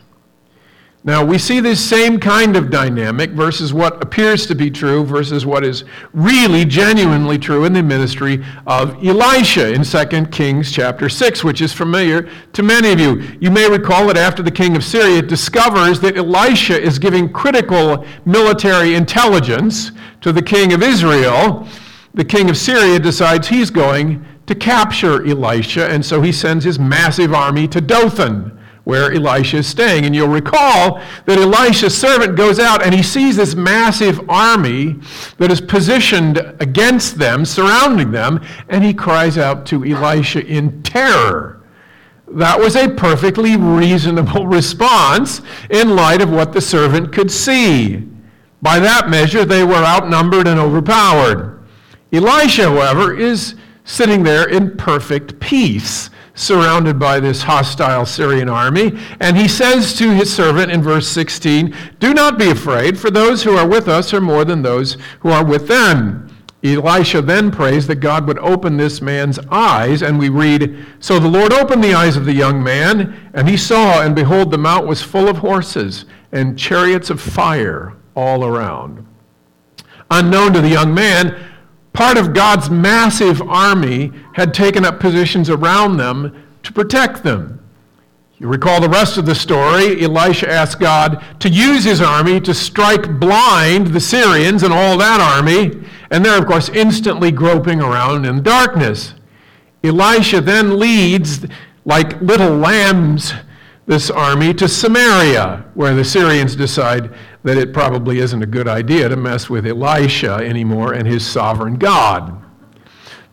Now, 1.06 1.24
we 1.24 1.38
see 1.38 1.60
this 1.60 1.88
same 1.88 2.20
kind 2.20 2.56
of 2.56 2.72
dynamic 2.72 3.30
versus 3.30 3.72
what 3.72 4.02
appears 4.02 4.48
to 4.48 4.56
be 4.56 4.72
true 4.72 5.06
versus 5.06 5.46
what 5.46 5.64
is 5.64 5.84
really 6.14 6.66
genuinely 6.66 7.38
true 7.38 7.66
in 7.66 7.74
the 7.74 7.84
ministry 7.84 8.44
of 8.66 8.96
Elisha 9.06 9.72
in 9.72 9.84
2 9.84 10.26
Kings 10.32 10.72
chapter 10.72 11.08
6, 11.08 11.44
which 11.44 11.62
is 11.62 11.72
familiar 11.72 12.28
to 12.54 12.64
many 12.64 12.92
of 12.92 13.00
you. 13.00 13.22
You 13.40 13.52
may 13.52 13.70
recall 13.70 14.08
that 14.08 14.18
after 14.18 14.42
the 14.42 14.50
king 14.50 14.76
of 14.76 14.84
Syria 14.84 15.22
discovers 15.22 16.00
that 16.00 16.18
Elisha 16.18 16.82
is 16.82 16.98
giving 16.98 17.32
critical 17.32 18.04
military 18.26 18.96
intelligence 18.96 19.92
to 20.22 20.34
the 20.34 20.42
king 20.42 20.74
of 20.74 20.82
Israel, 20.82 21.68
the 22.16 22.26
king 22.26 22.50
of 22.50 22.58
Syria 22.58 22.98
decides 22.98 23.48
he's 23.48 23.70
going 23.70 24.26
to 24.48 24.56
capture 24.56 25.24
Elisha, 25.24 25.88
and 25.88 26.04
so 26.04 26.24
he 26.24 26.32
sends 26.32 26.66
his 26.66 26.80
massive 26.80 27.32
army 27.32 27.68
to 27.68 27.80
Dothan 27.80 28.56
where 28.86 29.12
Elisha 29.12 29.58
is 29.58 29.68
staying. 29.68 30.06
And 30.06 30.16
you'll 30.16 30.30
recall 30.30 31.02
that 31.26 31.38
Elisha's 31.38 31.98
servant 31.98 32.38
goes 32.38 32.60
out 32.60 32.84
and 32.84 32.96
he 32.96 33.04
sees 33.04 33.36
this 33.36 33.56
massive 33.56 34.30
army 34.30 34.96
that 35.38 35.52
is 35.52 35.60
positioned 35.60 36.38
against 36.60 37.18
them, 37.20 37.44
surrounding 37.44 38.12
them, 38.12 38.42
and 38.70 38.84
he 38.84 38.94
cries 38.94 39.38
out 39.38 39.66
to 39.68 39.84
Elisha 39.84 40.46
in 40.46 40.82
terror. 40.84 41.62
That 42.28 42.60
was 42.60 42.76
a 42.76 42.90
perfectly 42.90 43.58
reasonable 43.58 44.48
response 44.48 45.42
in 45.70 45.96
light 45.96 46.22
of 46.22 46.32
what 46.32 46.54
the 46.54 46.62
servant 46.62 47.12
could 47.12 47.30
see. 47.30 48.08
By 48.62 48.80
that 48.80 49.10
measure, 49.10 49.46
they 49.46 49.64
were 49.64 49.76
outnumbered 49.76 50.48
and 50.48 50.60
overpowered. 50.60 51.64
Elisha, 52.12 52.64
however, 52.64 53.16
is 53.16 53.56
sitting 53.84 54.24
there 54.24 54.50
in 54.50 54.76
perfect 54.78 55.40
peace 55.40 56.10
surrounded 56.36 57.00
by 57.00 57.20
this 57.20 57.44
hostile 57.44 58.06
Syrian 58.06 58.50
army. 58.50 58.98
And 59.20 59.36
he 59.36 59.48
says 59.48 59.98
to 59.98 60.12
his 60.12 60.34
servant 60.34 60.72
in 60.72 60.82
verse 60.82 61.08
16, 61.08 61.76
Do 62.00 62.14
not 62.14 62.38
be 62.38 62.50
afraid, 62.50 63.00
for 63.00 63.10
those 63.10 63.44
who 63.44 63.58
are 63.58 63.68
with 63.68 63.88
us 63.88 64.14
are 64.14 64.22
more 64.22 64.46
than 64.46 64.62
those 64.62 64.98
who 65.22 65.30
are 65.30 65.44
with 65.44 65.68
them. 65.68 66.30
Elisha 66.64 67.22
then 67.22 67.52
prays 67.52 67.86
that 67.88 67.98
God 67.98 68.28
would 68.28 68.40
open 68.40 68.76
this 68.76 69.02
man's 69.02 69.38
eyes, 69.52 70.02
and 70.02 70.18
we 70.18 70.30
read, 70.30 70.84
So 71.00 71.20
the 71.20 71.28
Lord 71.28 71.54
opened 71.54 71.84
the 71.84 71.94
eyes 71.94 72.18
of 72.18 72.26
the 72.26 72.34
young 72.34 72.64
man, 72.64 73.32
and 73.34 73.48
he 73.48 73.56
saw, 73.56 74.02
and 74.02 74.16
behold, 74.16 74.52
the 74.52 74.58
mount 74.58 74.88
was 74.88 75.04
full 75.04 75.28
of 75.28 75.38
horses 75.38 76.06
and 76.32 76.58
chariots 76.58 77.10
of 77.10 77.22
fire 77.22 77.94
all 78.16 78.44
around. 78.44 79.06
Unknown 80.10 80.54
to 80.54 80.62
the 80.62 80.70
young 80.70 80.94
man, 80.94 81.38
part 81.96 82.18
of 82.18 82.34
God's 82.34 82.70
massive 82.70 83.42
army 83.42 84.12
had 84.34 84.54
taken 84.54 84.86
up 84.86 85.00
positions 85.00 85.50
around 85.50 85.98
them 85.98 86.46
to 86.64 86.74
protect 86.74 87.24
them. 87.24 87.62
You 88.38 88.48
recall 88.48 88.82
the 88.82 88.90
rest 88.90 89.18
of 89.18 89.26
the 89.26 89.34
story. 89.34 90.04
Elisha 90.04 90.52
asked 90.52 90.80
God 90.80 91.24
to 91.40 91.48
use 91.48 91.86
his 91.86 92.02
army 92.02 92.42
to 92.42 92.54
strike 92.54 93.18
blind 93.18 93.88
the 93.88 94.02
Syrians 94.02 94.62
and 94.64 94.74
all 94.74 94.98
that 94.98 95.22
army, 95.22 95.72
and 96.12 96.24
they're, 96.24 96.38
of 96.38 96.46
course, 96.46 96.68
instantly 96.70 97.32
groping 97.32 97.82
around 97.82 98.26
in 98.26 98.44
darkness. 98.44 99.14
Elisha 99.84 100.42
then 100.42 100.78
leads, 100.78 101.46
like 101.86 102.20
little 102.22 102.58
lambs, 102.58 103.34
this 103.88 104.10
army 104.10 104.54
to 104.56 104.68
Samaria, 104.68 105.66
where 105.76 105.94
the 105.94 106.04
Syrians 106.04 106.56
decide 106.56 107.14
that 107.44 107.58
it 107.58 107.74
probably 107.74 108.20
isn't 108.20 108.42
a 108.42 108.48
good 108.48 108.68
idea 108.68 109.08
to 109.10 109.16
mess 109.16 109.50
with 109.50 109.68
Elisha 109.68 110.36
anymore 110.36 110.94
and 110.94 111.08
his 111.08 111.26
sovereign 111.26 111.76
God. 111.76 112.44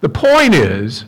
The 0.00 0.10
point 0.10 0.54
is, 0.54 1.06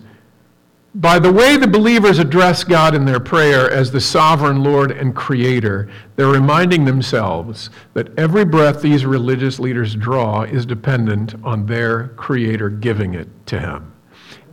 by 0.94 1.18
the 1.18 1.32
way 1.32 1.56
the 1.56 1.66
believers 1.66 2.20
address 2.20 2.62
God 2.62 2.94
in 2.94 3.04
their 3.04 3.18
prayer 3.18 3.68
as 3.70 3.90
the 3.90 4.00
sovereign 4.00 4.62
Lord 4.62 4.92
and 4.92 5.14
Creator, 5.14 5.90
they're 6.14 6.28
reminding 6.28 6.84
themselves 6.84 7.68
that 7.94 8.16
every 8.16 8.44
breath 8.44 8.80
these 8.80 9.04
religious 9.04 9.58
leaders 9.58 9.96
draw 9.96 10.42
is 10.42 10.64
dependent 10.64 11.34
on 11.42 11.66
their 11.66 12.08
Creator 12.10 12.70
giving 12.70 13.14
it 13.14 13.28
to 13.46 13.58
Him. 13.58 13.92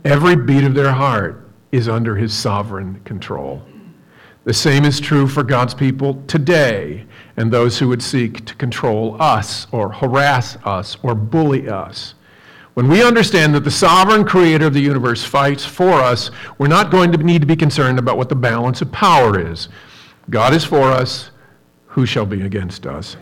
Every 0.04 0.34
beat 0.34 0.64
of 0.64 0.74
their 0.74 0.92
heart 0.92 1.48
is 1.70 1.88
under 1.88 2.16
His 2.16 2.34
sovereign 2.34 3.00
control. 3.04 3.62
The 4.44 4.54
same 4.54 4.84
is 4.84 4.98
true 4.98 5.28
for 5.28 5.44
God's 5.44 5.72
people 5.72 6.20
today 6.26 7.06
and 7.36 7.52
those 7.52 7.78
who 7.78 7.88
would 7.88 8.02
seek 8.02 8.44
to 8.46 8.54
control 8.56 9.20
us 9.22 9.68
or 9.70 9.92
harass 9.92 10.56
us 10.64 10.96
or 11.04 11.14
bully 11.14 11.68
us. 11.68 12.14
When 12.74 12.88
we 12.88 13.04
understand 13.04 13.54
that 13.54 13.64
the 13.64 13.70
sovereign 13.70 14.24
creator 14.24 14.66
of 14.66 14.74
the 14.74 14.80
universe 14.80 15.22
fights 15.22 15.64
for 15.64 15.92
us, 15.92 16.30
we're 16.58 16.66
not 16.66 16.90
going 16.90 17.12
to 17.12 17.18
need 17.18 17.42
to 17.42 17.46
be 17.46 17.54
concerned 17.54 17.98
about 17.98 18.16
what 18.16 18.28
the 18.28 18.34
balance 18.34 18.82
of 18.82 18.90
power 18.90 19.38
is. 19.38 19.68
God 20.28 20.54
is 20.54 20.64
for 20.64 20.90
us, 20.90 21.30
who 21.86 22.04
shall 22.04 22.26
be 22.26 22.42
against 22.42 22.86
us? 22.86 23.16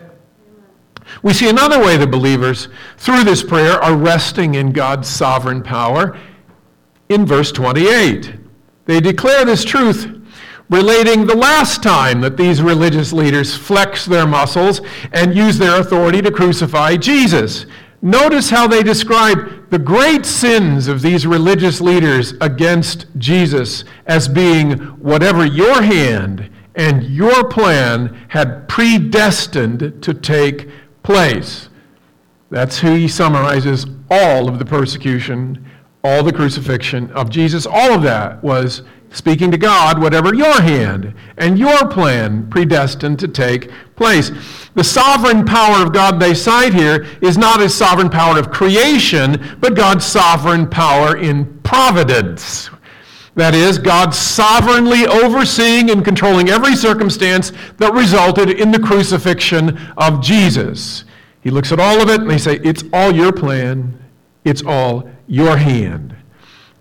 We 1.23 1.33
see 1.35 1.50
another 1.50 1.83
way 1.83 1.97
the 1.97 2.07
believers, 2.07 2.69
through 2.97 3.25
this 3.25 3.43
prayer, 3.43 3.73
are 3.83 3.97
resting 3.97 4.55
in 4.55 4.73
God's 4.73 5.09
sovereign 5.09 5.62
power 5.62 6.17
in 7.09 7.27
verse 7.27 7.50
28. 7.53 8.37
They 8.87 9.00
declare 9.00 9.45
this 9.45 9.65
truth 9.65 10.20
relating 10.71 11.27
the 11.27 11.37
last 11.37 11.83
time 11.83 12.21
that 12.21 12.37
these 12.37 12.62
religious 12.62 13.12
leaders 13.12 13.57
flexed 13.57 14.09
their 14.09 14.27
muscles 14.27 14.81
and 15.12 15.37
used 15.37 15.59
their 15.59 15.81
authority 15.81 16.23
to 16.23 16.31
crucify 16.31 16.97
Jesus. 16.97 17.67
Notice 18.03 18.49
how 18.49 18.67
they 18.67 18.83
describe 18.83 19.69
the 19.71 19.79
great 19.79 20.25
sins 20.25 20.89
of 20.89 21.03
these 21.03 21.27
religious 21.27 21.81
leaders 21.81 22.33
against 22.41 23.07
Jesus 23.19 23.85
as 24.07 24.29
being 24.29 24.79
whatever 24.99 25.45
your 25.45 25.83
hand 25.83 26.50
and 26.77 27.03
your 27.03 27.49
plan 27.49 28.27
had 28.29 28.69
predestined 28.69 30.03
to 30.03 30.15
take 30.15 30.69
place. 31.03 31.69
That's 32.49 32.79
who 32.79 32.95
he 32.95 33.09
summarizes 33.09 33.87
all 34.11 34.49
of 34.49 34.59
the 34.59 34.65
persecution, 34.65 35.69
all 36.03 36.23
the 36.23 36.33
crucifixion 36.33 37.11
of 37.11 37.29
Jesus. 37.29 37.67
All 37.67 37.93
of 37.93 38.03
that 38.03 38.43
was 38.43 38.83
speaking 39.12 39.50
to 39.50 39.59
God, 39.59 40.00
whatever 40.00 40.35
your 40.35 40.61
hand 40.61 41.14
and 41.37 41.59
your 41.59 41.88
plan 41.88 42.49
predestined 42.49 43.19
to 43.19 43.29
take 43.29 43.71
place. 43.97 44.31
The 44.75 44.85
sovereign 44.85 45.45
power 45.45 45.85
of 45.85 45.93
God 45.93 46.21
they 46.21 46.35
cite 46.35 46.73
here 46.73 47.07
is 47.21 47.37
not 47.37 47.61
his 47.61 47.75
sovereign 47.75 48.11
power 48.11 48.38
of 48.38 48.50
creation, 48.50 49.57
but 49.61 49.75
God's 49.75 50.07
sovereign 50.07 50.69
power 50.69 51.17
in 51.17 51.61
providence. 51.62 52.71
That 53.35 53.55
is, 53.55 53.79
God 53.79 54.14
sovereignly 54.14 55.07
overseeing 55.07 55.90
and 55.90 56.05
controlling 56.05 56.49
every 56.49 56.76
circumstance 56.76 57.52
that 57.79 57.93
resulted 57.93 58.50
in 58.50 58.71
the 58.71 58.81
crucifixion 58.81 59.79
of 59.97 60.23
Jesus. 60.23 61.05
He 61.40 61.50
looks 61.50 61.73
at 61.73 61.81
all 61.81 62.02
of 62.02 62.11
it 62.11 62.21
and 62.21 62.31
they 62.31 62.38
say, 62.38 62.57
It's 62.62 62.85
all 62.93 63.12
your 63.12 63.33
plan, 63.33 63.99
it's 64.45 64.62
all 64.62 65.09
your 65.26 65.57
hand. 65.57 66.17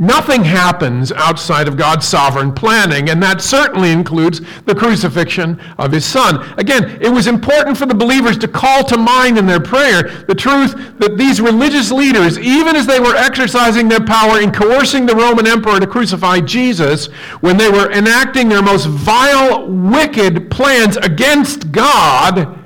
Nothing 0.02 0.46
happens 0.46 1.12
outside 1.12 1.68
of 1.68 1.76
God's 1.76 2.08
sovereign 2.08 2.54
planning, 2.54 3.10
and 3.10 3.22
that 3.22 3.42
certainly 3.42 3.92
includes 3.92 4.40
the 4.64 4.74
crucifixion 4.74 5.60
of 5.78 5.92
his 5.92 6.06
son. 6.06 6.38
Again, 6.58 6.98
it 7.02 7.10
was 7.10 7.28
important 7.28 7.78
for 7.78 7.86
the 7.86 7.94
believers 7.94 8.38
to 8.38 8.48
call 8.48 8.86
to 8.86 8.98
mind 8.98 9.38
in 9.38 9.46
their 9.46 9.60
prayer 9.60 10.04
the 10.26 10.36
truth 10.36 10.74
that 11.00 11.18
these 11.18 11.42
religious 11.42 11.92
leaders, 11.92 12.40
even 12.40 12.78
as 12.78 12.88
they 12.88 13.02
were 13.02 13.14
exercising 13.14 13.90
their 13.90 14.00
power 14.00 14.40
in 14.40 14.54
coercing 14.54 15.06
the 15.06 15.14
Roman 15.14 15.46
emperor 15.46 15.82
to 15.82 15.88
crucify 15.88 16.40
Jesus, 16.40 17.08
when 17.42 17.58
they 17.58 17.70
were 17.70 17.92
enacting 17.92 18.48
their 18.48 18.64
most 18.64 18.86
vile, 18.86 19.68
wicked 19.68 20.50
plans 20.50 20.96
against 20.96 21.74
God, 21.74 22.58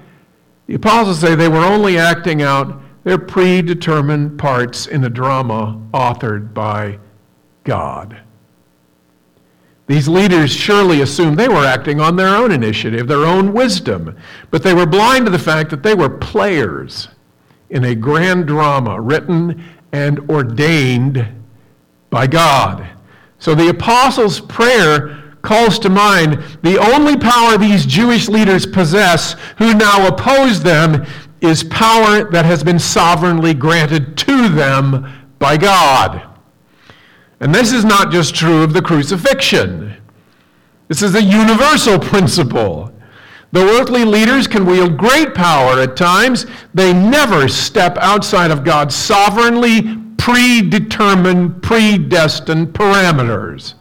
the 0.67 0.75
apostles 0.75 1.19
say 1.19 1.33
they 1.33 1.49
were 1.49 1.65
only 1.65 1.97
acting 1.97 2.43
out 2.43 2.79
their 3.03 3.17
predetermined 3.17 4.37
parts 4.37 4.85
in 4.85 5.03
a 5.03 5.09
drama 5.09 5.81
authored 5.95 6.53
by 6.53 6.99
God. 7.63 8.21
These 9.87 10.07
leaders 10.07 10.51
surely 10.51 11.01
assumed 11.01 11.37
they 11.37 11.49
were 11.49 11.65
acting 11.65 11.99
on 11.99 12.15
their 12.15 12.35
own 12.35 12.51
initiative, 12.51 13.07
their 13.07 13.25
own 13.25 13.53
wisdom, 13.53 14.15
but 14.49 14.63
they 14.63 14.73
were 14.73 14.85
blind 14.85 15.25
to 15.25 15.31
the 15.31 15.39
fact 15.39 15.69
that 15.71 15.83
they 15.83 15.93
were 15.93 16.09
players 16.09 17.09
in 17.69 17.83
a 17.83 17.95
grand 17.95 18.47
drama 18.47 18.99
written 18.99 19.63
and 19.91 20.29
ordained 20.29 21.27
by 22.09 22.27
God. 22.27 22.87
So 23.39 23.53
the 23.53 23.69
apostles' 23.69 24.39
prayer 24.39 25.21
calls 25.41 25.77
to 25.79 25.89
mind 25.89 26.41
the 26.61 26.77
only 26.77 27.17
power 27.17 27.57
these 27.57 27.85
Jewish 27.85 28.29
leaders 28.29 28.65
possess 28.65 29.35
who 29.57 29.73
now 29.73 30.07
oppose 30.07 30.63
them 30.63 31.05
is 31.41 31.63
power 31.65 32.31
that 32.31 32.45
has 32.45 32.63
been 32.63 32.79
sovereignly 32.79 33.53
granted 33.53 34.17
to 34.17 34.47
them 34.47 35.27
by 35.39 35.57
God. 35.57 36.32
And 37.43 37.53
this 37.53 37.73
is 37.73 37.83
not 37.83 38.09
just 38.09 38.33
true 38.33 38.63
of 38.63 38.71
the 38.71 38.81
crucifixion. 38.81 39.93
This 40.87 41.01
is 41.01 41.13
a 41.13 41.21
universal 41.21 41.99
principle. 41.99 42.89
Though 43.51 43.81
earthly 43.81 44.05
leaders 44.05 44.47
can 44.47 44.65
wield 44.65 44.97
great 44.97 45.35
power 45.35 45.81
at 45.81 45.97
times, 45.97 46.45
they 46.73 46.93
never 46.93 47.49
step 47.49 47.97
outside 47.97 48.49
of 48.49 48.63
God's 48.63 48.95
sovereignly 48.95 49.97
predetermined, 50.17 51.61
predestined 51.61 52.69
parameters. 52.69 53.73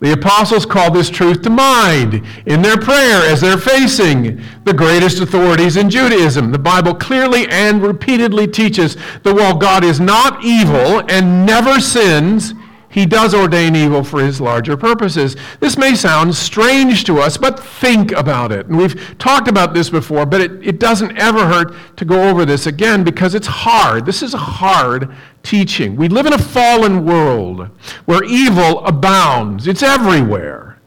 The 0.00 0.12
apostles 0.12 0.66
call 0.66 0.90
this 0.90 1.08
truth 1.08 1.40
to 1.40 1.50
mind 1.50 2.22
in 2.44 2.60
their 2.60 2.76
prayer 2.76 3.22
as 3.22 3.40
they're 3.40 3.56
facing 3.56 4.42
the 4.64 4.74
greatest 4.74 5.20
authorities 5.20 5.78
in 5.78 5.88
Judaism. 5.88 6.52
The 6.52 6.58
Bible 6.58 6.94
clearly 6.94 7.48
and 7.48 7.82
repeatedly 7.82 8.46
teaches 8.46 8.98
that 9.22 9.34
while 9.34 9.56
God 9.56 9.84
is 9.84 10.00
not 10.00 10.44
evil 10.44 11.02
and 11.08 11.46
never 11.46 11.80
sins, 11.80 12.52
he 12.94 13.06
does 13.06 13.34
ordain 13.34 13.74
evil 13.74 14.04
for 14.04 14.22
his 14.22 14.40
larger 14.40 14.76
purposes. 14.76 15.34
This 15.58 15.76
may 15.76 15.96
sound 15.96 16.32
strange 16.32 17.02
to 17.06 17.18
us, 17.18 17.36
but 17.36 17.58
think 17.58 18.12
about 18.12 18.52
it. 18.52 18.66
And 18.66 18.78
we've 18.78 19.18
talked 19.18 19.48
about 19.48 19.74
this 19.74 19.90
before, 19.90 20.24
but 20.24 20.40
it, 20.40 20.64
it 20.64 20.78
doesn't 20.78 21.18
ever 21.18 21.44
hurt 21.44 21.74
to 21.96 22.04
go 22.04 22.28
over 22.28 22.44
this 22.44 22.68
again 22.68 23.02
because 23.02 23.34
it's 23.34 23.48
hard. 23.48 24.06
This 24.06 24.22
is 24.22 24.32
a 24.32 24.38
hard 24.38 25.12
teaching. 25.42 25.96
We 25.96 26.06
live 26.06 26.26
in 26.26 26.34
a 26.34 26.38
fallen 26.38 27.04
world 27.04 27.68
where 28.04 28.22
evil 28.22 28.86
abounds, 28.86 29.66
it's 29.66 29.82
everywhere. 29.82 30.78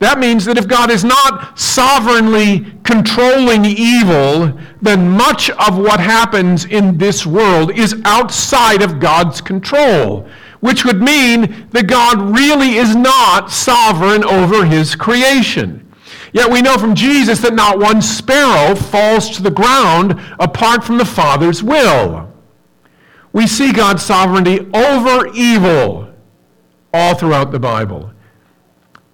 That 0.00 0.18
means 0.18 0.44
that 0.46 0.58
if 0.58 0.66
God 0.66 0.90
is 0.90 1.04
not 1.04 1.56
sovereignly 1.60 2.72
controlling 2.82 3.64
evil, 3.64 4.58
then 4.80 5.08
much 5.08 5.48
of 5.50 5.78
what 5.78 6.00
happens 6.00 6.64
in 6.64 6.98
this 6.98 7.24
world 7.24 7.70
is 7.78 7.94
outside 8.04 8.82
of 8.82 8.98
God's 8.98 9.40
control 9.40 10.28
which 10.62 10.84
would 10.84 11.02
mean 11.02 11.66
that 11.70 11.88
God 11.88 12.20
really 12.38 12.76
is 12.76 12.94
not 12.94 13.50
sovereign 13.50 14.22
over 14.22 14.64
his 14.64 14.94
creation. 14.94 15.92
Yet 16.32 16.52
we 16.52 16.62
know 16.62 16.78
from 16.78 16.94
Jesus 16.94 17.40
that 17.40 17.52
not 17.52 17.80
one 17.80 18.00
sparrow 18.00 18.76
falls 18.76 19.28
to 19.30 19.42
the 19.42 19.50
ground 19.50 20.20
apart 20.38 20.84
from 20.84 20.98
the 20.98 21.04
Father's 21.04 21.64
will. 21.64 22.32
We 23.32 23.48
see 23.48 23.72
God's 23.72 24.04
sovereignty 24.04 24.60
over 24.72 25.26
evil 25.34 26.14
all 26.94 27.16
throughout 27.16 27.50
the 27.50 27.58
Bible. 27.58 28.12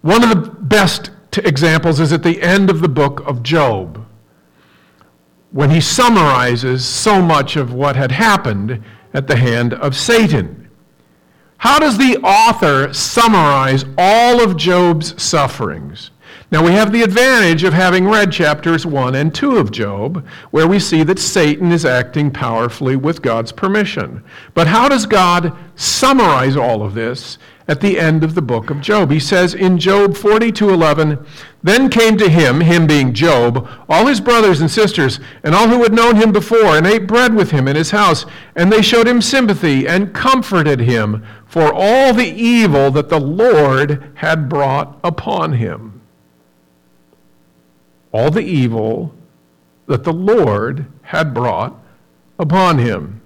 One 0.02 0.23
of 0.23 0.28
the 0.28 0.50
best 0.50 1.11
examples 1.33 1.99
is 1.99 2.12
at 2.12 2.23
the 2.23 2.43
end 2.43 2.69
of 2.69 2.83
the 2.83 2.90
book 2.90 3.26
of 3.26 3.43
Job, 3.43 4.05
when 5.50 5.71
he 5.71 5.81
summarizes 5.81 6.85
so 6.85 7.23
much 7.23 7.57
of 7.57 7.73
what 7.73 7.97
had 7.97 8.12
happened 8.12 8.85
at 9.14 9.28
the 9.28 9.37
hand 9.37 9.73
of 9.73 9.97
Satan. 9.97 10.58
How 11.59 11.79
does 11.79 11.99
the 11.99 12.19
author 12.23 12.93
summarize 12.95 13.85
all 13.99 14.41
of 14.43 14.57
Job's 14.57 15.21
sufferings? 15.21 16.12
Now, 16.50 16.64
we 16.64 16.73
have 16.73 16.93
the 16.93 17.02
advantage 17.02 17.62
of 17.62 17.75
having 17.75 18.07
read 18.07 18.33
chapters 18.33 18.87
1 18.87 19.14
and 19.14 19.35
2 19.35 19.59
of 19.59 19.71
Job, 19.71 20.26
where 20.50 20.67
we 20.67 20.78
see 20.78 21.02
that 21.02 21.19
Satan 21.19 21.73
is 21.73 21.85
acting 21.85 22.31
powerfully 22.31 22.97
with 22.97 23.21
God's 23.21 23.52
permission. 23.52 24.23
But 24.55 24.67
how 24.67 24.88
does 24.88 25.05
God 25.05 25.52
summarize 25.76 26.57
all 26.57 26.83
of 26.83 26.95
this 26.95 27.38
at 27.69 27.83
the 27.83 28.00
end 28.00 28.25
of 28.25 28.35
the 28.35 28.43
book 28.43 28.71
of 28.71 28.81
Job. 28.81 29.11
He 29.11 29.21
says 29.21 29.52
in 29.52 29.78
Job 29.78 30.17
42:11, 30.17 31.19
"Then 31.62 31.90
came 31.90 32.17
to 32.17 32.31
him, 32.31 32.62
him 32.62 32.87
being 32.87 33.12
Job, 33.12 33.69
all 33.88 34.07
his 34.07 34.21
brothers 34.21 34.61
and 34.61 34.71
sisters, 34.71 35.21
and 35.45 35.55
all 35.55 35.69
who 35.69 35.83
had 35.83 35.93
known 35.93 36.17
him 36.17 36.33
before, 36.33 36.76
and 36.76 36.87
ate 36.87 37.07
bread 37.07 37.35
with 37.35 37.50
him 37.50 37.69
in 37.69 37.76
his 37.76 37.90
house, 37.90 38.25
and 38.57 38.73
they 38.73 38.81
showed 38.81 39.07
him 39.07 39.21
sympathy 39.21 39.87
and 39.87 40.14
comforted 40.14 40.81
him 40.81 41.23
for 41.47 41.73
all 41.73 42.14
the 42.14 42.33
evil 42.35 42.90
that 42.90 43.11
the 43.11 43.21
Lord 43.21 44.02
had 44.14 44.49
brought 44.49 44.99
upon 45.05 45.52
him." 45.52 45.98
All 48.12 48.31
the 48.31 48.41
evil 48.41 49.15
that 49.87 50.05
the 50.05 50.12
Lord 50.12 50.87
had 51.03 51.35
brought 51.35 51.75
upon 52.38 52.79
him. 52.79 53.21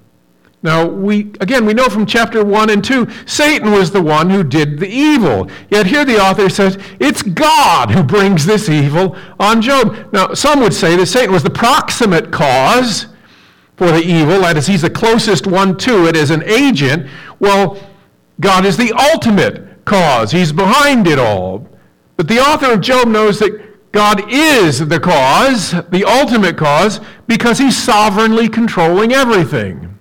Now, 0.64 0.86
we, 0.86 1.32
again, 1.40 1.66
we 1.66 1.74
know 1.74 1.88
from 1.88 2.06
chapter 2.06 2.44
1 2.44 2.70
and 2.70 2.84
2, 2.84 3.08
Satan 3.26 3.72
was 3.72 3.90
the 3.90 4.00
one 4.00 4.30
who 4.30 4.44
did 4.44 4.78
the 4.78 4.88
evil. 4.88 5.50
Yet 5.70 5.86
here 5.86 6.04
the 6.04 6.22
author 6.22 6.48
says, 6.48 6.78
it's 7.00 7.22
God 7.22 7.90
who 7.90 8.04
brings 8.04 8.46
this 8.46 8.68
evil 8.68 9.16
on 9.40 9.60
Job. 9.60 10.12
Now, 10.12 10.34
some 10.34 10.60
would 10.60 10.72
say 10.72 10.94
that 10.94 11.06
Satan 11.06 11.32
was 11.32 11.42
the 11.42 11.50
proximate 11.50 12.30
cause 12.30 13.06
for 13.76 13.90
the 13.90 14.02
evil, 14.02 14.42
that 14.42 14.56
is, 14.56 14.68
he's 14.68 14.82
the 14.82 14.90
closest 14.90 15.48
one 15.48 15.76
to 15.78 16.06
it 16.06 16.16
as 16.16 16.30
an 16.30 16.44
agent. 16.44 17.08
Well, 17.40 17.76
God 18.38 18.64
is 18.64 18.76
the 18.76 18.92
ultimate 18.92 19.84
cause, 19.84 20.30
he's 20.30 20.52
behind 20.52 21.08
it 21.08 21.18
all. 21.18 21.66
But 22.16 22.28
the 22.28 22.38
author 22.38 22.72
of 22.72 22.80
Job 22.80 23.08
knows 23.08 23.40
that 23.40 23.61
God 23.92 24.32
is 24.32 24.88
the 24.88 24.98
cause, 24.98 25.72
the 25.90 26.04
ultimate 26.04 26.56
cause, 26.56 27.00
because 27.26 27.58
he's 27.58 27.76
sovereignly 27.76 28.48
controlling 28.48 29.12
everything. 29.12 29.92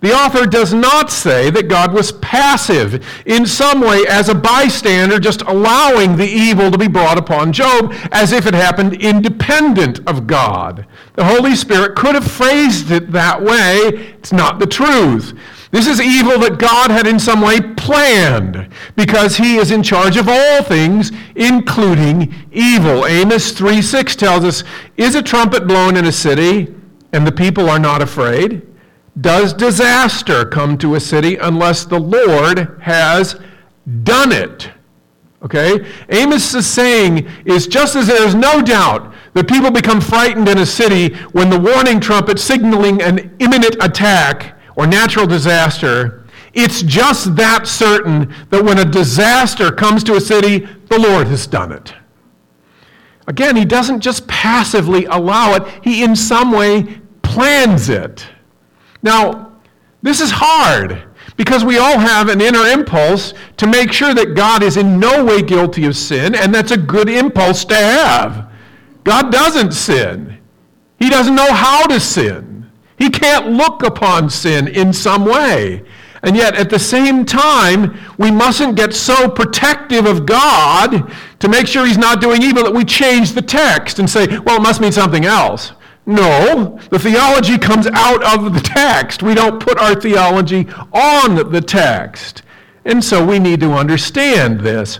The 0.00 0.12
author 0.12 0.46
does 0.46 0.72
not 0.72 1.10
say 1.10 1.50
that 1.50 1.68
God 1.68 1.92
was 1.92 2.12
passive 2.12 3.04
in 3.26 3.44
some 3.44 3.82
way 3.82 4.04
as 4.08 4.30
a 4.30 4.34
bystander, 4.34 5.18
just 5.18 5.42
allowing 5.42 6.16
the 6.16 6.26
evil 6.26 6.70
to 6.70 6.78
be 6.78 6.88
brought 6.88 7.18
upon 7.18 7.52
Job 7.52 7.92
as 8.10 8.32
if 8.32 8.46
it 8.46 8.54
happened 8.54 8.94
independent 8.94 10.00
of 10.08 10.26
God. 10.26 10.86
The 11.14 11.24
Holy 11.24 11.54
Spirit 11.54 11.96
could 11.96 12.14
have 12.14 12.30
phrased 12.30 12.90
it 12.90 13.12
that 13.12 13.42
way. 13.42 14.14
It's 14.18 14.32
not 14.32 14.58
the 14.58 14.66
truth. 14.66 15.34
This 15.70 15.86
is 15.86 16.00
evil 16.00 16.38
that 16.40 16.58
God 16.58 16.90
had 16.90 17.06
in 17.06 17.18
some 17.18 17.40
way 17.40 17.60
planned 17.60 18.68
because 18.96 19.36
he 19.36 19.56
is 19.56 19.70
in 19.70 19.82
charge 19.82 20.16
of 20.16 20.28
all 20.28 20.62
things, 20.62 21.12
including 21.36 22.34
evil. 22.50 23.06
Amos 23.06 23.52
3:6 23.52 24.16
tells 24.16 24.44
us, 24.44 24.64
Is 24.96 25.14
a 25.14 25.22
trumpet 25.22 25.66
blown 25.68 25.96
in 25.96 26.06
a 26.06 26.12
city 26.12 26.74
and 27.12 27.26
the 27.26 27.32
people 27.32 27.70
are 27.70 27.78
not 27.78 28.02
afraid? 28.02 28.62
does 29.20 29.52
disaster 29.52 30.44
come 30.44 30.78
to 30.78 30.94
a 30.94 31.00
city 31.00 31.36
unless 31.36 31.84
the 31.84 31.98
Lord 31.98 32.80
has 32.80 33.38
done 34.02 34.32
it. 34.32 34.70
Okay? 35.42 35.86
Amos 36.10 36.54
is 36.54 36.66
saying 36.66 37.28
is 37.44 37.66
just 37.66 37.96
as 37.96 38.06
there 38.06 38.26
is 38.26 38.34
no 38.34 38.60
doubt 38.62 39.12
that 39.34 39.48
people 39.48 39.70
become 39.70 40.00
frightened 40.00 40.48
in 40.48 40.58
a 40.58 40.66
city 40.66 41.14
when 41.32 41.50
the 41.50 41.58
warning 41.58 42.00
trumpet 42.00 42.38
signaling 42.38 43.00
an 43.02 43.34
imminent 43.38 43.76
attack 43.80 44.58
or 44.76 44.86
natural 44.86 45.26
disaster, 45.26 46.26
it's 46.52 46.82
just 46.82 47.36
that 47.36 47.66
certain 47.66 48.34
that 48.50 48.64
when 48.64 48.78
a 48.78 48.84
disaster 48.84 49.70
comes 49.70 50.02
to 50.04 50.14
a 50.14 50.20
city, 50.20 50.66
the 50.88 50.98
Lord 50.98 51.28
has 51.28 51.46
done 51.46 51.72
it. 51.72 51.94
Again, 53.26 53.54
he 53.54 53.64
doesn't 53.64 54.00
just 54.00 54.26
passively 54.26 55.04
allow 55.04 55.54
it, 55.54 55.62
he 55.84 56.02
in 56.02 56.16
some 56.16 56.50
way 56.50 57.00
plans 57.22 57.88
it. 57.88 58.26
Now, 59.02 59.52
this 60.02 60.20
is 60.20 60.30
hard 60.32 61.04
because 61.36 61.64
we 61.64 61.78
all 61.78 61.98
have 61.98 62.28
an 62.28 62.40
inner 62.40 62.66
impulse 62.66 63.34
to 63.58 63.66
make 63.66 63.92
sure 63.92 64.14
that 64.14 64.34
God 64.34 64.62
is 64.62 64.76
in 64.76 64.98
no 64.98 65.24
way 65.24 65.42
guilty 65.42 65.84
of 65.84 65.96
sin, 65.96 66.34
and 66.34 66.52
that's 66.52 66.72
a 66.72 66.76
good 66.76 67.08
impulse 67.08 67.64
to 67.66 67.74
have. 67.74 68.50
God 69.04 69.30
doesn't 69.30 69.72
sin, 69.72 70.38
He 70.98 71.08
doesn't 71.08 71.34
know 71.34 71.52
how 71.52 71.86
to 71.86 72.00
sin. 72.00 72.49
He 73.00 73.08
can't 73.08 73.48
look 73.48 73.82
upon 73.82 74.28
sin 74.28 74.68
in 74.68 74.92
some 74.92 75.24
way. 75.24 75.82
And 76.22 76.36
yet, 76.36 76.54
at 76.54 76.68
the 76.68 76.78
same 76.78 77.24
time, 77.24 77.98
we 78.18 78.30
mustn't 78.30 78.76
get 78.76 78.92
so 78.92 79.26
protective 79.26 80.04
of 80.04 80.26
God 80.26 81.10
to 81.38 81.48
make 81.48 81.66
sure 81.66 81.86
He's 81.86 81.96
not 81.96 82.20
doing 82.20 82.42
evil 82.42 82.62
that 82.62 82.74
we 82.74 82.84
change 82.84 83.32
the 83.32 83.40
text 83.40 83.98
and 83.98 84.10
say, 84.10 84.26
well, 84.40 84.56
it 84.56 84.62
must 84.62 84.82
mean 84.82 84.92
something 84.92 85.24
else. 85.24 85.72
No, 86.04 86.78
the 86.90 86.98
theology 86.98 87.56
comes 87.56 87.86
out 87.86 88.22
of 88.22 88.52
the 88.52 88.60
text. 88.60 89.22
We 89.22 89.34
don't 89.34 89.58
put 89.58 89.78
our 89.78 89.98
theology 89.98 90.68
on 90.92 91.50
the 91.50 91.62
text. 91.62 92.42
And 92.84 93.02
so 93.02 93.24
we 93.24 93.38
need 93.38 93.60
to 93.60 93.72
understand 93.72 94.60
this. 94.60 94.98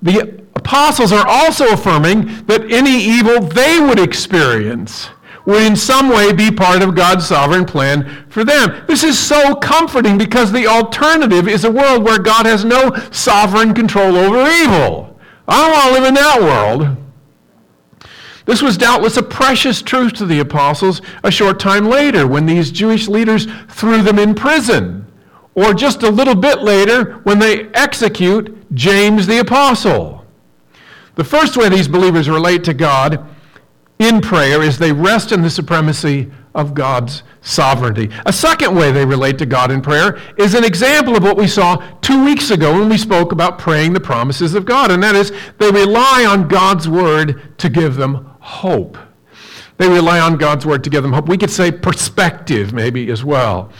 The 0.00 0.42
apostles 0.54 1.12
are 1.12 1.26
also 1.28 1.68
affirming 1.68 2.46
that 2.46 2.72
any 2.72 2.98
evil 2.98 3.40
they 3.40 3.78
would 3.78 3.98
experience 3.98 5.10
would 5.46 5.62
in 5.62 5.76
some 5.76 6.08
way 6.08 6.32
be 6.32 6.50
part 6.50 6.82
of 6.82 6.94
God's 6.94 7.26
sovereign 7.26 7.64
plan 7.64 8.26
for 8.28 8.44
them. 8.44 8.84
This 8.86 9.04
is 9.04 9.18
so 9.18 9.54
comforting 9.54 10.18
because 10.18 10.52
the 10.52 10.66
alternative 10.66 11.48
is 11.48 11.64
a 11.64 11.70
world 11.70 12.02
where 12.04 12.18
God 12.18 12.46
has 12.46 12.64
no 12.64 12.92
sovereign 13.12 13.72
control 13.72 14.16
over 14.16 14.48
evil. 14.50 15.18
I 15.48 15.62
don't 15.62 15.72
want 15.72 15.84
to 15.86 15.92
live 15.92 16.08
in 16.08 16.14
that 16.14 16.40
world. 16.40 16.96
This 18.44 18.62
was 18.62 18.76
doubtless 18.76 19.16
a 19.16 19.22
precious 19.22 19.82
truth 19.82 20.14
to 20.14 20.26
the 20.26 20.40
apostles 20.40 21.00
a 21.24 21.30
short 21.30 21.58
time 21.58 21.88
later 21.88 22.26
when 22.26 22.46
these 22.46 22.70
Jewish 22.70 23.08
leaders 23.08 23.46
threw 23.68 24.02
them 24.02 24.18
in 24.18 24.34
prison, 24.34 25.06
or 25.54 25.74
just 25.74 26.02
a 26.02 26.10
little 26.10 26.34
bit 26.34 26.60
later 26.62 27.14
when 27.24 27.38
they 27.38 27.68
execute 27.70 28.56
James 28.74 29.26
the 29.26 29.38
apostle. 29.38 30.24
The 31.16 31.24
first 31.24 31.56
way 31.56 31.68
these 31.68 31.88
believers 31.88 32.28
relate 32.28 32.62
to 32.64 32.74
God 32.74 33.26
in 33.98 34.20
prayer 34.20 34.62
is 34.62 34.78
they 34.78 34.92
rest 34.92 35.32
in 35.32 35.42
the 35.42 35.50
supremacy 35.50 36.30
of 36.54 36.74
God's 36.74 37.22
sovereignty. 37.42 38.10
A 38.24 38.32
second 38.32 38.74
way 38.74 38.90
they 38.90 39.04
relate 39.04 39.38
to 39.38 39.46
God 39.46 39.70
in 39.70 39.80
prayer 39.82 40.18
is 40.38 40.54
an 40.54 40.64
example 40.64 41.16
of 41.16 41.22
what 41.22 41.36
we 41.36 41.46
saw 41.46 41.76
two 42.00 42.24
weeks 42.24 42.50
ago 42.50 42.78
when 42.78 42.88
we 42.88 42.98
spoke 42.98 43.32
about 43.32 43.58
praying 43.58 43.92
the 43.92 44.00
promises 44.00 44.54
of 44.54 44.64
God, 44.64 44.90
and 44.90 45.02
that 45.02 45.14
is 45.14 45.32
they 45.58 45.70
rely 45.70 46.26
on 46.26 46.48
God's 46.48 46.88
word 46.88 47.58
to 47.58 47.68
give 47.68 47.96
them 47.96 48.34
hope. 48.40 48.96
They 49.78 49.88
rely 49.88 50.18
on 50.20 50.38
God's 50.38 50.64
word 50.64 50.82
to 50.84 50.90
give 50.90 51.02
them 51.02 51.12
hope. 51.12 51.28
We 51.28 51.36
could 51.36 51.50
say 51.50 51.70
perspective, 51.70 52.72
maybe, 52.72 53.10
as 53.10 53.22
well. 53.22 53.70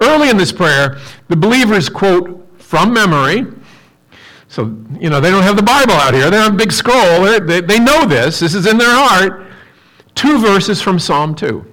Early 0.00 0.30
in 0.30 0.38
this 0.38 0.52
prayer, 0.52 0.98
the 1.28 1.36
believers 1.36 1.90
quote 1.90 2.48
from 2.58 2.94
memory. 2.94 3.44
So, 4.48 4.74
you 4.98 5.10
know, 5.10 5.20
they 5.20 5.30
don't 5.30 5.42
have 5.42 5.56
the 5.56 5.62
Bible 5.62 5.92
out 5.92 6.14
here. 6.14 6.24
They 6.24 6.30
don't 6.30 6.44
have 6.44 6.54
a 6.54 6.56
big 6.56 6.72
scroll. 6.72 7.22
They, 7.40 7.60
they 7.60 7.78
know 7.78 8.06
this. 8.06 8.40
This 8.40 8.54
is 8.54 8.66
in 8.66 8.78
their 8.78 8.94
heart. 8.94 9.51
Two 10.14 10.38
verses 10.38 10.80
from 10.80 10.98
Psalm 10.98 11.34
2. 11.34 11.72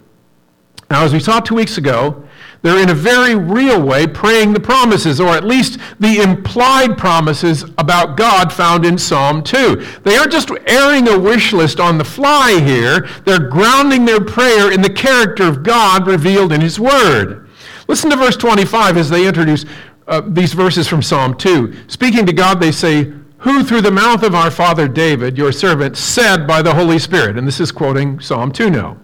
Now, 0.89 1.03
as 1.03 1.13
we 1.13 1.19
saw 1.19 1.39
two 1.39 1.55
weeks 1.55 1.77
ago, 1.77 2.23
they're 2.61 2.81
in 2.81 2.89
a 2.89 2.95
very 2.95 3.35
real 3.35 3.81
way 3.81 4.07
praying 4.07 4.53
the 4.53 4.59
promises, 4.59 5.21
or 5.21 5.29
at 5.29 5.45
least 5.45 5.79
the 5.99 6.21
implied 6.21 6.97
promises 6.97 7.63
about 7.77 8.17
God 8.17 8.51
found 8.51 8.85
in 8.85 8.97
Psalm 8.97 9.43
2. 9.43 9.85
They 10.03 10.17
aren't 10.17 10.31
just 10.31 10.51
airing 10.65 11.07
a 11.07 11.17
wish 11.17 11.53
list 11.53 11.79
on 11.79 11.97
the 11.97 12.03
fly 12.03 12.59
here, 12.59 13.07
they're 13.23 13.49
grounding 13.49 14.03
their 14.03 14.19
prayer 14.19 14.71
in 14.71 14.81
the 14.81 14.89
character 14.89 15.47
of 15.47 15.63
God 15.63 16.07
revealed 16.07 16.51
in 16.51 16.59
His 16.59 16.79
Word. 16.79 17.47
Listen 17.87 18.09
to 18.09 18.17
verse 18.17 18.35
25 18.35 18.97
as 18.97 19.09
they 19.09 19.27
introduce 19.27 19.65
uh, 20.07 20.21
these 20.25 20.53
verses 20.53 20.87
from 20.87 21.01
Psalm 21.01 21.35
2. 21.35 21.87
Speaking 21.87 22.25
to 22.25 22.33
God, 22.33 22.59
they 22.59 22.71
say, 22.71 23.13
Who 23.39 23.63
through 23.63 23.81
the 23.81 23.91
mouth 23.91 24.23
of 24.23 24.35
our 24.35 24.51
father 24.51 24.89
David, 24.89 25.37
your 25.37 25.53
servant, 25.53 25.95
said 25.95 26.45
by 26.45 26.61
the 26.61 26.73
Holy 26.73 26.99
Spirit, 26.99 27.37
and 27.37 27.47
this 27.47 27.61
is 27.61 27.71
quoting 27.71 28.19
Psalm 28.19 28.51
2 28.51 28.69
now. 28.69 28.97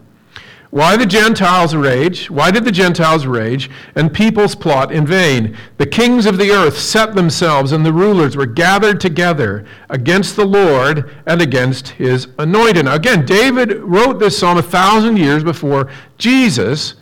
Why 0.71 0.97
the 0.97 1.05
Gentiles 1.05 1.73
rage? 1.73 2.29
Why 2.29 2.51
did 2.51 2.65
the 2.65 2.71
Gentiles 2.71 3.25
rage 3.25 3.69
and 3.95 4.13
peoples 4.13 4.53
plot 4.53 4.91
in 4.91 5.07
vain? 5.07 5.55
The 5.77 5.85
kings 5.85 6.25
of 6.25 6.37
the 6.37 6.51
earth 6.51 6.77
set 6.77 7.15
themselves, 7.15 7.71
and 7.71 7.85
the 7.85 7.93
rulers 7.93 8.35
were 8.35 8.45
gathered 8.45 8.99
together 8.99 9.65
against 9.89 10.35
the 10.35 10.45
Lord 10.45 11.15
and 11.25 11.41
against 11.41 11.87
his 11.89 12.27
anointed. 12.37 12.85
Now, 12.85 12.95
again, 12.95 13.25
David 13.25 13.79
wrote 13.83 14.19
this 14.19 14.37
psalm 14.37 14.57
a 14.57 14.61
thousand 14.61 15.15
years 15.15 15.45
before 15.45 15.89
Jesus, 16.17 16.95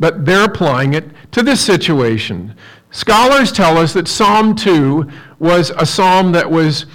but 0.00 0.24
they're 0.24 0.44
applying 0.44 0.94
it 0.94 1.04
to 1.32 1.42
this 1.42 1.60
situation. 1.60 2.54
Scholars 2.90 3.52
tell 3.52 3.76
us 3.76 3.92
that 3.92 4.08
Psalm 4.08 4.54
2 4.54 5.06
was 5.38 5.70
a 5.70 5.86
psalm 5.86 6.32
that 6.32 6.50
was 6.50 6.86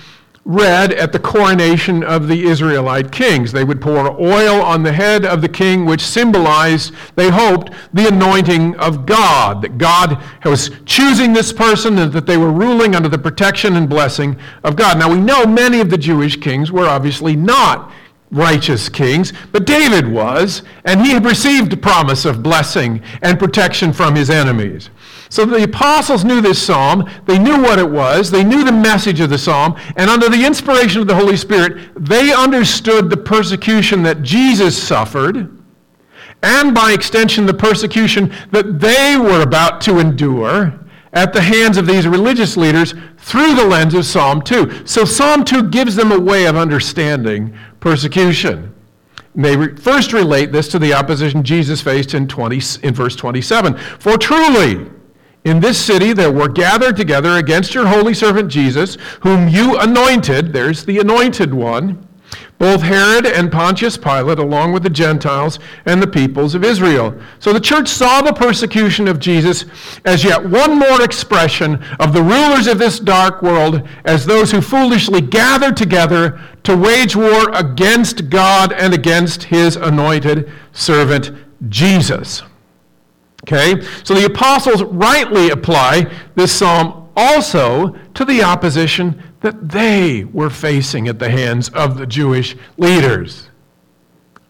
read 0.46 0.92
at 0.92 1.14
the 1.14 1.20
coronation 1.20 2.04
of 2.04 2.28
the 2.28 2.44
Israelite 2.44 3.12
kings. 3.12 3.52
They 3.52 3.64
would 3.64 3.80
pour 3.80 4.10
oil 4.20 4.62
on 4.62 4.84
the 4.84 4.92
head 4.92 5.26
of 5.26 5.42
the 5.42 5.48
king, 5.48 5.86
which 5.86 6.02
symbolized, 6.02 6.94
they 7.16 7.30
hoped, 7.30 7.72
the 7.94 8.10
anointing 8.10 8.76
of 8.76 9.06
God. 9.06 9.62
That 9.62 9.78
God 9.78 10.22
was 10.44 10.72
choosing 10.86 11.32
this 11.32 11.54
person 11.54 11.98
and 11.98 12.12
that 12.12 12.26
they 12.26 12.38
were 12.38 12.52
ruling 12.52 12.94
under 12.94 13.08
the 13.08 13.18
protection 13.18 13.78
and 13.78 13.88
blessing 13.88 14.38
of 14.64 14.76
God. 14.76 15.00
Now 15.00 15.10
we 15.10 15.20
know 15.20 15.46
many 15.46 15.80
of 15.80 15.90
the 15.90 15.98
Jewish 15.98 16.36
kings 16.36 16.72
were 16.72 16.88
obviously 16.88 17.36
not 17.36 17.92
righteous 18.34 18.90
kings, 18.90 19.32
but 19.52 19.66
David 19.66 20.08
was, 20.08 20.64
and 20.86 21.02
he 21.02 21.12
had 21.12 21.24
received 21.24 21.72
a 21.72 21.78
promise 21.78 22.26
of 22.26 22.44
blessing 22.44 23.02
and 23.22 23.40
protection 23.40 23.94
from 23.94 24.16
his 24.16 24.30
enemies. 24.30 24.90
So 25.30 25.46
the 25.46 25.64
apostles 25.64 26.26
knew 26.26 26.42
this 26.42 26.62
psalm, 26.62 27.10
they 27.26 27.40
knew 27.40 27.62
what 27.62 27.80
it 27.80 27.90
was, 27.90 28.30
they 28.30 28.44
knew 28.44 28.64
the 28.64 28.72
message 28.72 29.20
of 29.20 29.30
the 29.30 29.38
psalm, 29.38 29.76
and 29.96 30.10
under 30.10 30.30
the 30.30 30.46
inspiration 30.46 31.02
of 31.02 31.08
the 31.08 31.16
Holy 31.16 31.38
Spirit, 31.38 31.92
they 31.96 32.34
understood 32.34 33.10
the 33.10 33.18
persecution 33.18 34.04
that 34.04 34.22
Jesus 34.22 34.82
suffered, 34.82 35.60
and 36.42 36.76
by 36.76 36.92
extension, 36.92 37.46
the 37.46 37.54
persecution 37.54 38.34
that 38.52 38.80
they 38.80 39.16
were 39.18 39.42
about 39.42 39.80
to 39.82 40.00
endure 40.00 40.83
at 41.14 41.32
the 41.32 41.42
hands 41.42 41.78
of 41.78 41.86
these 41.86 42.08
religious 42.08 42.58
leaders 42.58 42.94
through 43.18 43.56
the 43.56 43.66
lens 43.66 43.94
of 43.94 44.06
Psalm 44.06 44.42
2. 44.42 44.86
So 44.86 45.06
Psalm 45.06 45.46
2 45.46 45.70
gives 45.70 45.96
them 45.96 46.12
a 46.12 46.20
way 46.20 46.46
of 46.46 46.58
understanding 46.58 47.56
persecution. 47.80 48.74
They 49.36 49.56
re- 49.56 49.76
first 49.76 50.14
relate 50.14 50.52
this 50.52 50.68
to 50.70 50.80
the 50.80 50.94
opposition 50.94 51.44
Jesus 51.44 51.82
faced 51.82 52.14
in, 52.14 52.28
20, 52.28 52.60
in 52.86 52.94
verse 52.94 53.16
27. 53.16 53.78
For 54.00 54.18
truly, 54.18 54.90
in 55.44 55.60
this 55.60 55.84
city 55.84 56.14
there 56.14 56.32
were 56.32 56.50
gathered 56.50 56.96
together 56.96 57.38
against 57.38 57.74
your 57.74 57.88
holy 57.88 58.14
servant 58.14 58.50
Jesus, 58.50 58.98
whom 59.22 59.48
you 59.48 59.78
anointed, 59.80 60.54
there's 60.54 60.86
the 60.86 61.00
anointed 61.00 61.54
one, 61.54 62.08
both 62.58 62.82
Herod 62.82 63.26
and 63.26 63.52
Pontius 63.52 63.98
Pilate, 63.98 64.40
along 64.40 64.74
with 64.74 64.84
the 64.84 64.90
Gentiles 64.90 65.60
and 65.86 66.02
the 66.02 66.08
peoples 66.08 66.56
of 66.56 66.64
Israel. 66.64 67.14
So 67.40 67.52
the 67.52 67.60
church 67.60 67.88
saw 67.88 68.22
the 68.22 68.34
persecution 68.34 69.08
of 69.08 69.20
Jesus 69.20 69.66
as 70.06 70.24
yet 70.24 70.44
one 70.44 70.78
more 70.78 71.04
expression 71.04 71.84
of 72.00 72.14
the 72.14 72.24
rulers 72.24 72.68
of 72.68 72.80
this 72.80 73.00
dark 73.00 73.42
world 73.42 73.88
as 74.06 74.26
those 74.26 74.52
who 74.52 74.62
foolishly 74.62 75.22
gathered 75.22 75.76
together 75.76 76.40
to 76.64 76.78
wage 76.78 77.16
war 77.16 77.50
against 77.54 78.30
God 78.30 78.72
and 78.74 78.94
against 78.94 79.44
his 79.44 79.76
anointed 79.76 80.52
servant 80.72 81.32
Jesus. 81.70 82.44
Okay? 83.44 83.86
So 84.04 84.14
the 84.14 84.26
apostles 84.26 84.84
rightly 84.84 85.50
apply 85.50 86.12
this 86.36 86.52
psalm 86.52 87.10
also 87.16 87.96
to 88.14 88.26
the 88.26 88.42
opposition 88.44 89.22
that 89.44 89.70
they 89.70 90.24
were 90.24 90.50
facing 90.50 91.10
at 91.10 91.20
the 91.20 91.30
hands 91.30 91.68
of 91.70 91.98
the 91.98 92.08
Jewish 92.08 92.56
leaders. 92.78 93.50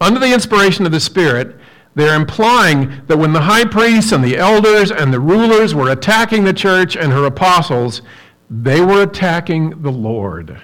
Under 0.00 0.20
the 0.20 0.32
inspiration 0.32 0.86
of 0.86 0.92
the 0.92 1.00
Spirit, 1.00 1.56
they're 1.96 2.14
implying 2.14 3.02
that 3.08 3.18
when 3.18 3.32
the 3.32 3.40
high 3.40 3.64
priests 3.64 4.12
and 4.12 4.22
the 4.22 4.36
elders 4.36 4.92
and 4.92 5.12
the 5.12 5.18
rulers 5.18 5.74
were 5.74 5.90
attacking 5.90 6.44
the 6.44 6.52
church 6.52 6.96
and 6.96 7.12
her 7.12 7.24
apostles, 7.24 8.02
they 8.48 8.80
were 8.80 9.02
attacking 9.02 9.82
the 9.82 9.90
Lord 9.90 10.62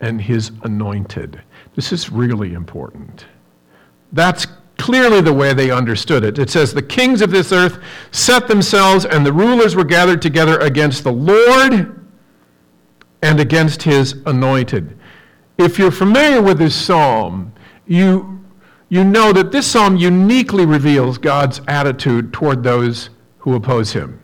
and 0.00 0.22
his 0.22 0.52
anointed. 0.62 1.42
This 1.76 1.92
is 1.92 2.10
really 2.10 2.54
important. 2.54 3.26
That's 4.12 4.46
clearly 4.78 5.20
the 5.20 5.34
way 5.34 5.52
they 5.52 5.70
understood 5.70 6.24
it. 6.24 6.38
It 6.38 6.48
says, 6.48 6.72
The 6.72 6.80
kings 6.80 7.20
of 7.20 7.30
this 7.30 7.52
earth 7.52 7.78
set 8.10 8.48
themselves, 8.48 9.04
and 9.04 9.24
the 9.24 9.34
rulers 9.34 9.76
were 9.76 9.84
gathered 9.84 10.22
together 10.22 10.58
against 10.60 11.04
the 11.04 11.12
Lord 11.12 11.99
and 13.22 13.40
against 13.40 13.82
his 13.82 14.16
anointed. 14.26 14.98
If 15.58 15.78
you're 15.78 15.90
familiar 15.90 16.40
with 16.40 16.58
this 16.58 16.74
psalm, 16.74 17.52
you, 17.86 18.44
you 18.88 19.04
know 19.04 19.32
that 19.32 19.52
this 19.52 19.66
psalm 19.66 19.96
uniquely 19.96 20.64
reveals 20.64 21.18
God's 21.18 21.60
attitude 21.68 22.32
toward 22.32 22.62
those 22.62 23.10
who 23.38 23.54
oppose 23.54 23.92
him. 23.92 24.20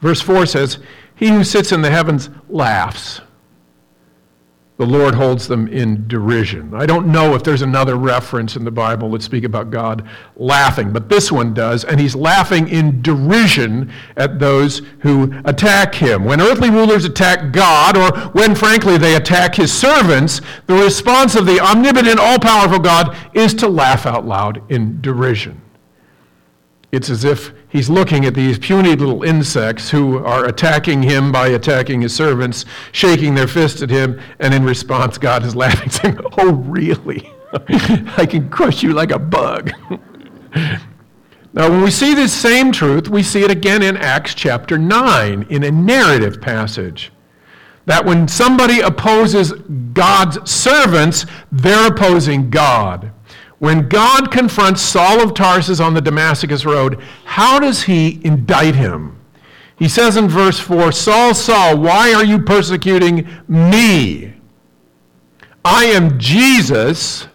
Verse 0.00 0.20
4 0.20 0.46
says, 0.46 0.78
He 1.14 1.28
who 1.28 1.44
sits 1.44 1.72
in 1.72 1.82
the 1.82 1.90
heavens 1.90 2.30
laughs 2.48 3.20
the 4.80 4.86
Lord 4.86 5.14
holds 5.14 5.46
them 5.46 5.68
in 5.68 6.08
derision. 6.08 6.72
I 6.72 6.86
don't 6.86 7.08
know 7.08 7.34
if 7.34 7.42
there's 7.42 7.60
another 7.60 7.96
reference 7.96 8.56
in 8.56 8.64
the 8.64 8.70
Bible 8.70 9.10
that 9.10 9.22
speak 9.22 9.44
about 9.44 9.70
God 9.70 10.08
laughing, 10.36 10.90
but 10.90 11.10
this 11.10 11.30
one 11.30 11.52
does, 11.52 11.84
and 11.84 12.00
he's 12.00 12.16
laughing 12.16 12.66
in 12.66 13.02
derision 13.02 13.92
at 14.16 14.38
those 14.38 14.80
who 15.00 15.34
attack 15.44 15.94
him. 15.94 16.24
When 16.24 16.40
earthly 16.40 16.70
rulers 16.70 17.04
attack 17.04 17.52
God, 17.52 17.94
or 17.94 18.30
when 18.30 18.54
frankly 18.54 18.96
they 18.96 19.16
attack 19.16 19.54
his 19.54 19.70
servants, 19.70 20.40
the 20.66 20.76
response 20.76 21.34
of 21.34 21.44
the 21.44 21.60
omnipotent, 21.60 22.18
all-powerful 22.18 22.78
God 22.78 23.14
is 23.34 23.52
to 23.56 23.68
laugh 23.68 24.06
out 24.06 24.24
loud 24.24 24.62
in 24.72 25.02
derision. 25.02 25.59
It's 26.92 27.08
as 27.08 27.24
if 27.24 27.52
he's 27.68 27.88
looking 27.88 28.24
at 28.24 28.34
these 28.34 28.58
puny 28.58 28.96
little 28.96 29.22
insects 29.22 29.90
who 29.90 30.18
are 30.18 30.46
attacking 30.46 31.02
him 31.04 31.30
by 31.30 31.48
attacking 31.48 32.00
his 32.00 32.14
servants, 32.14 32.64
shaking 32.90 33.34
their 33.34 33.46
fists 33.46 33.80
at 33.82 33.90
him, 33.90 34.20
and 34.40 34.52
in 34.52 34.64
response, 34.64 35.16
God 35.16 35.44
is 35.44 35.54
laughing, 35.54 35.90
saying, 35.90 36.18
Oh, 36.38 36.52
really? 36.52 37.32
I 38.16 38.26
can 38.26 38.48
crush 38.48 38.82
you 38.82 38.92
like 38.92 39.12
a 39.12 39.18
bug. 39.18 39.70
now, 40.52 41.70
when 41.70 41.82
we 41.82 41.90
see 41.90 42.14
this 42.14 42.32
same 42.32 42.72
truth, 42.72 43.08
we 43.08 43.22
see 43.22 43.44
it 43.44 43.50
again 43.50 43.82
in 43.82 43.96
Acts 43.96 44.34
chapter 44.34 44.76
9 44.76 45.46
in 45.48 45.62
a 45.62 45.70
narrative 45.70 46.40
passage. 46.40 47.12
That 47.86 48.04
when 48.04 48.28
somebody 48.28 48.80
opposes 48.80 49.52
God's 49.92 50.50
servants, 50.50 51.24
they're 51.50 51.88
opposing 51.88 52.50
God. 52.50 53.12
When 53.60 53.90
God 53.90 54.32
confronts 54.32 54.80
Saul 54.80 55.22
of 55.22 55.34
Tarsus 55.34 55.80
on 55.80 55.92
the 55.92 56.00
Damascus 56.00 56.64
road, 56.64 56.98
how 57.26 57.60
does 57.60 57.82
he 57.82 58.18
indict 58.24 58.74
him? 58.74 59.20
He 59.78 59.86
says 59.86 60.16
in 60.16 60.28
verse 60.28 60.58
4 60.58 60.90
Saul, 60.92 61.34
Saul, 61.34 61.76
why 61.76 62.14
are 62.14 62.24
you 62.24 62.38
persecuting 62.38 63.28
me? 63.48 64.32
I 65.62 65.84
am 65.84 66.18
Jesus 66.18 67.28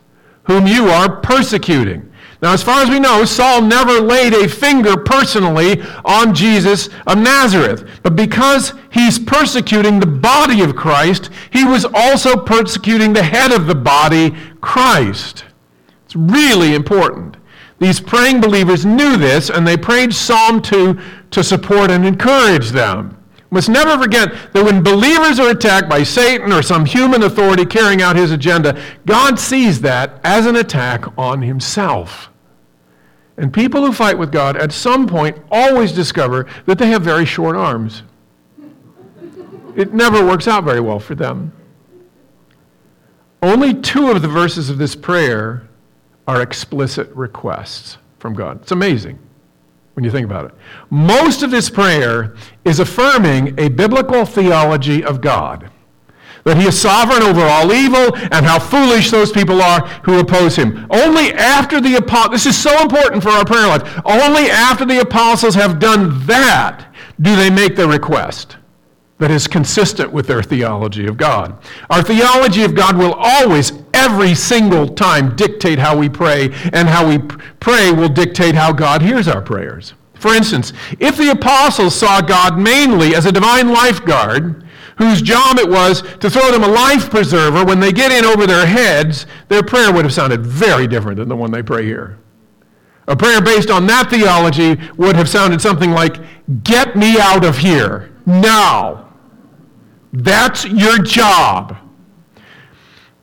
whom 0.46 0.66
you 0.66 0.88
are 0.88 1.22
persecuting. 1.22 2.12
Now, 2.42 2.54
as 2.54 2.64
far 2.64 2.82
as 2.82 2.90
we 2.90 3.00
know, 3.00 3.24
Saul 3.24 3.62
never 3.62 4.02
laid 4.02 4.34
a 4.34 4.50
finger 4.50 4.98
personally 4.98 5.84
on 6.04 6.34
Jesus 6.34 6.90
of 7.06 7.20
Nazareth. 7.20 7.88
But 8.02 8.16
because 8.16 8.74
he's 8.92 9.20
persecuting 9.20 10.00
the 10.00 10.08
body 10.08 10.62
of 10.62 10.76
Christ, 10.76 11.30
he 11.52 11.64
was 11.64 11.86
also 11.94 12.36
persecuting 12.36 13.14
the 13.14 13.24
head 13.24 13.52
of 13.52 13.68
the 13.68 13.76
body, 13.76 14.36
Christ 14.60 15.44
really 16.16 16.74
important. 16.74 17.38
These 17.80 18.00
praying 18.00 18.42
believers 18.42 18.86
knew 18.86 19.18
this, 19.18 19.50
and 19.50 19.68
they 19.68 19.78
prayed 19.78 20.14
Psalm 20.14 20.62
2 20.62 21.00
to 21.32 21.44
support 21.44 21.92
and 21.92 22.06
encourage 22.06 22.70
them. 22.70 23.22
Must 23.52 23.70
never 23.70 24.02
forget 24.02 24.54
that 24.54 24.66
when 24.66 24.84
believers 24.84 25.40
are 25.40 25.50
attacked 25.50 25.90
by 25.90 26.04
Satan 26.04 26.52
or 26.52 26.62
some 26.62 26.86
human 26.86 27.24
authority 27.24 27.66
carrying 27.66 28.02
out 28.02 28.16
his 28.16 28.32
agenda, 28.32 28.82
God 29.06 29.40
sees 29.40 29.82
that 29.82 30.20
as 30.24 30.46
an 30.46 30.56
attack 30.56 31.06
on 31.18 31.42
himself. 31.42 32.30
And 33.38 33.54
people 33.54 33.86
who 33.86 33.92
fight 33.92 34.18
with 34.18 34.32
God 34.32 34.58
at 34.58 34.72
some 34.72 35.08
point 35.08 35.38
always 35.52 35.92
discover 35.92 36.48
that 36.66 36.78
they 36.78 36.88
have 36.88 37.02
very 37.02 37.26
short 37.26 37.56
arms. 37.56 38.04
It 39.76 39.94
never 39.94 40.26
works 40.26 40.48
out 40.48 40.64
very 40.64 40.80
well 40.80 41.00
for 41.00 41.16
them. 41.16 41.52
Only 43.42 43.74
two 43.74 44.10
of 44.10 44.22
the 44.22 44.28
verses 44.28 44.70
of 44.70 44.78
this 44.78 44.96
prayer 44.96 45.68
are 46.28 46.42
explicit 46.42 47.10
requests 47.16 47.98
from 48.20 48.34
God. 48.34 48.62
It's 48.62 48.72
amazing 48.72 49.20
when 49.94 50.04
you 50.04 50.12
think 50.12 50.26
about 50.26 50.46
it. 50.46 50.52
Most 50.90 51.44
of 51.44 51.52
this 51.52 51.70
prayer 51.70 52.36
is 52.64 52.80
affirming 52.80 53.60
a 53.60 53.70
biblical 53.70 54.26
theology 54.26 55.04
of 55.04 55.22
God. 55.22 55.70
That 56.44 56.58
he 56.58 56.68
is 56.68 56.80
sovereign 56.80 57.24
over 57.24 57.42
all 57.42 57.74
evil 57.74 58.16
and 58.16 58.46
how 58.46 58.60
foolish 58.60 59.10
those 59.10 59.32
people 59.32 59.62
are 59.62 59.88
who 60.04 60.20
oppose 60.20 60.56
him. 60.56 60.86
Only 60.92 61.34
after 61.34 61.82
the 61.82 61.96
apostles, 61.96 62.44
this 62.44 62.46
is 62.46 62.62
so 62.62 62.82
important 62.82 63.24
for 63.24 63.30
our 63.30 63.46
prayer 63.46 63.68
life, 63.68 64.00
only 64.06 64.52
after 64.52 64.86
the 64.86 65.02
apostles 65.02 65.56
have 65.56 65.80
done 65.80 66.26
that 66.28 66.94
do 67.22 67.36
they 67.36 67.50
make 67.50 67.76
the 67.76 67.88
request 67.88 68.55
that 69.18 69.32
is 69.32 69.48
consistent 69.48 70.12
with 70.12 70.28
their 70.28 70.44
theology 70.44 71.08
of 71.08 71.16
God. 71.16 71.58
Our 71.90 72.04
theology 72.04 72.64
of 72.64 72.76
God 72.76 72.98
will 72.98 73.14
always, 73.14 73.72
every 73.94 74.36
single 74.36 74.88
time, 74.90 75.36
dictate 75.36 75.80
how 75.80 75.98
we 75.98 76.10
pray, 76.10 76.50
and 76.74 76.90
how 76.90 77.08
we 77.08 77.20
pray 77.60 77.92
will 77.92 78.10
dictate 78.10 78.56
how 78.56 78.74
God 78.74 79.02
hears 79.02 79.28
our 79.28 79.42
prayers. 79.42 79.94
For 80.16 80.34
instance, 80.34 80.74
if 81.00 81.18
the 81.18 81.32
apostles 81.32 81.96
saw 81.96 82.20
God 82.20 82.58
mainly 82.58 83.16
as 83.16 83.26
a 83.26 83.32
divine 83.32 83.70
lifeguard, 83.70 84.66
whose 84.98 85.22
job 85.22 85.60
it 85.60 85.70
was 85.70 86.02
to 86.20 86.30
throw 86.30 86.52
them 86.52 86.64
a 86.64 86.68
life 86.68 87.10
preserver 87.10 87.66
when 87.66 87.80
they 87.80 87.92
get 87.92 88.12
in 88.12 88.26
over 88.26 88.48
their 88.48 88.66
heads, 88.66 89.28
their 89.50 89.64
prayer 89.64 89.94
would 89.94 90.06
have 90.06 90.14
sounded 90.14 90.46
very 90.46 90.88
different 90.88 91.18
than 91.18 91.28
the 91.28 91.36
one 91.36 91.52
they 91.52 91.64
pray 91.64 91.84
here. 91.84 92.18
A 93.08 93.16
prayer 93.16 93.42
based 93.42 93.70
on 93.70 93.86
that 93.88 94.10
theology 94.10 94.80
would 94.98 95.16
have 95.16 95.30
sounded 95.30 95.62
something 95.62 95.92
like, 95.92 96.18
Get 96.64 96.96
me 96.96 97.20
out 97.20 97.44
of 97.44 97.58
here 97.58 98.12
now. 98.26 99.05
That's 100.16 100.64
your 100.66 100.98
job. 101.00 101.76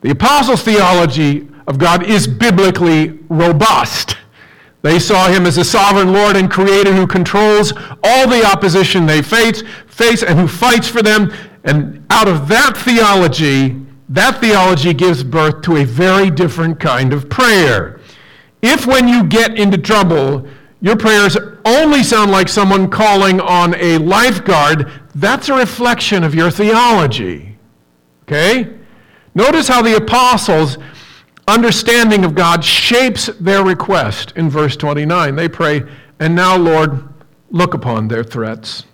The 0.03 0.11
apostles' 0.11 0.63
theology 0.63 1.49
of 1.67 1.79
God 1.79 2.05
is 2.05 2.27
biblically 2.27 3.19
robust. 3.31 4.17
They 4.83 4.99
saw 4.99 5.29
him 5.29 5.47
as 5.47 5.57
a 5.57 5.65
sovereign 5.65 6.13
Lord 6.13 6.37
and 6.37 6.51
creator 6.51 6.93
who 6.93 7.07
controls 7.07 7.73
all 8.03 8.29
the 8.29 8.45
opposition 8.45 9.07
they 9.07 9.23
face, 9.23 9.63
face 9.87 10.23
and 10.23 10.39
who 10.39 10.49
fights 10.49 10.89
for 10.89 11.03
them. 11.03 11.33
And 11.65 12.05
out 12.11 12.29
of 12.29 12.49
that 12.49 12.77
theology, 12.77 13.81
that 14.09 14.41
theology 14.41 14.93
gives 14.93 15.25
birth 15.25 15.63
to 15.63 15.77
a 15.77 15.85
very 15.85 16.31
different 16.31 16.79
kind 16.79 17.13
of 17.13 17.31
prayer. 17.31 18.01
If 18.61 18.87
when 18.87 19.09
you 19.09 19.25
get 19.25 19.59
into 19.59 19.79
trouble, 19.79 20.47
your 20.83 20.97
prayers 20.97 21.37
only 21.65 22.03
sound 22.03 22.33
like 22.33 22.49
someone 22.49 22.91
calling 22.91 23.41
on 23.41 23.77
a 23.77 23.99
lifeguard, 23.99 24.91
that's 25.15 25.49
a 25.49 25.55
reflection 25.55 26.25
of 26.25 26.35
your 26.35 26.51
theology. 26.51 27.57
Okay? 28.23 28.75
Notice 29.35 29.69
how 29.69 29.83
the 29.83 29.97
apostles' 29.97 30.79
understanding 31.49 32.25
of 32.25 32.35
God 32.35 32.65
shapes 32.65 33.27
their 33.41 33.65
request 33.65 34.33
in 34.37 34.49
verse 34.49 34.77
29. 34.77 35.37
They 35.37 35.49
pray, 35.49 35.83
And 36.21 36.35
now, 36.35 36.57
Lord, 36.57 37.09
look 37.51 37.75
upon 37.75 38.09
their 38.09 38.25
threats 38.25 38.85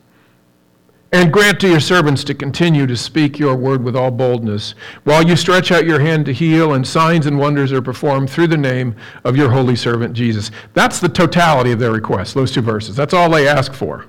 and 1.13 1.33
grant 1.33 1.59
to 1.61 1.69
your 1.69 1.81
servants 1.81 2.23
to 2.25 2.35
continue 2.35 2.87
to 2.87 2.97
speak 2.97 3.39
your 3.39 3.57
word 3.57 3.83
with 3.83 3.97
all 3.97 4.11
boldness, 4.11 4.75
while 5.05 5.27
you 5.27 5.37
stretch 5.37 5.73
out 5.73 5.87
your 5.87 6.01
hand 6.01 6.27
to 6.27 6.35
heal, 6.35 6.75
and 6.75 6.87
signs 6.87 7.27
and 7.27 7.39
wonders 7.39 7.73
are 7.73 7.81
performed 7.81 8.29
through 8.29 8.47
the 8.47 8.57
name 8.57 8.95
of 9.25 9.37
your 9.37 9.51
holy 9.51 9.77
servant 9.77 10.13
Jesus. 10.13 10.51
That's 10.75 11.01
the 11.01 11.09
totality 11.09 11.73
of 11.73 11.79
their 11.79 11.93
request, 11.93 12.35
those 12.35 12.53
two 12.53 12.61
verses. 12.61 12.95
That's 12.95 13.15
all 13.15 13.31
they 13.31 13.49
ask 13.49 13.73
for. 13.73 14.05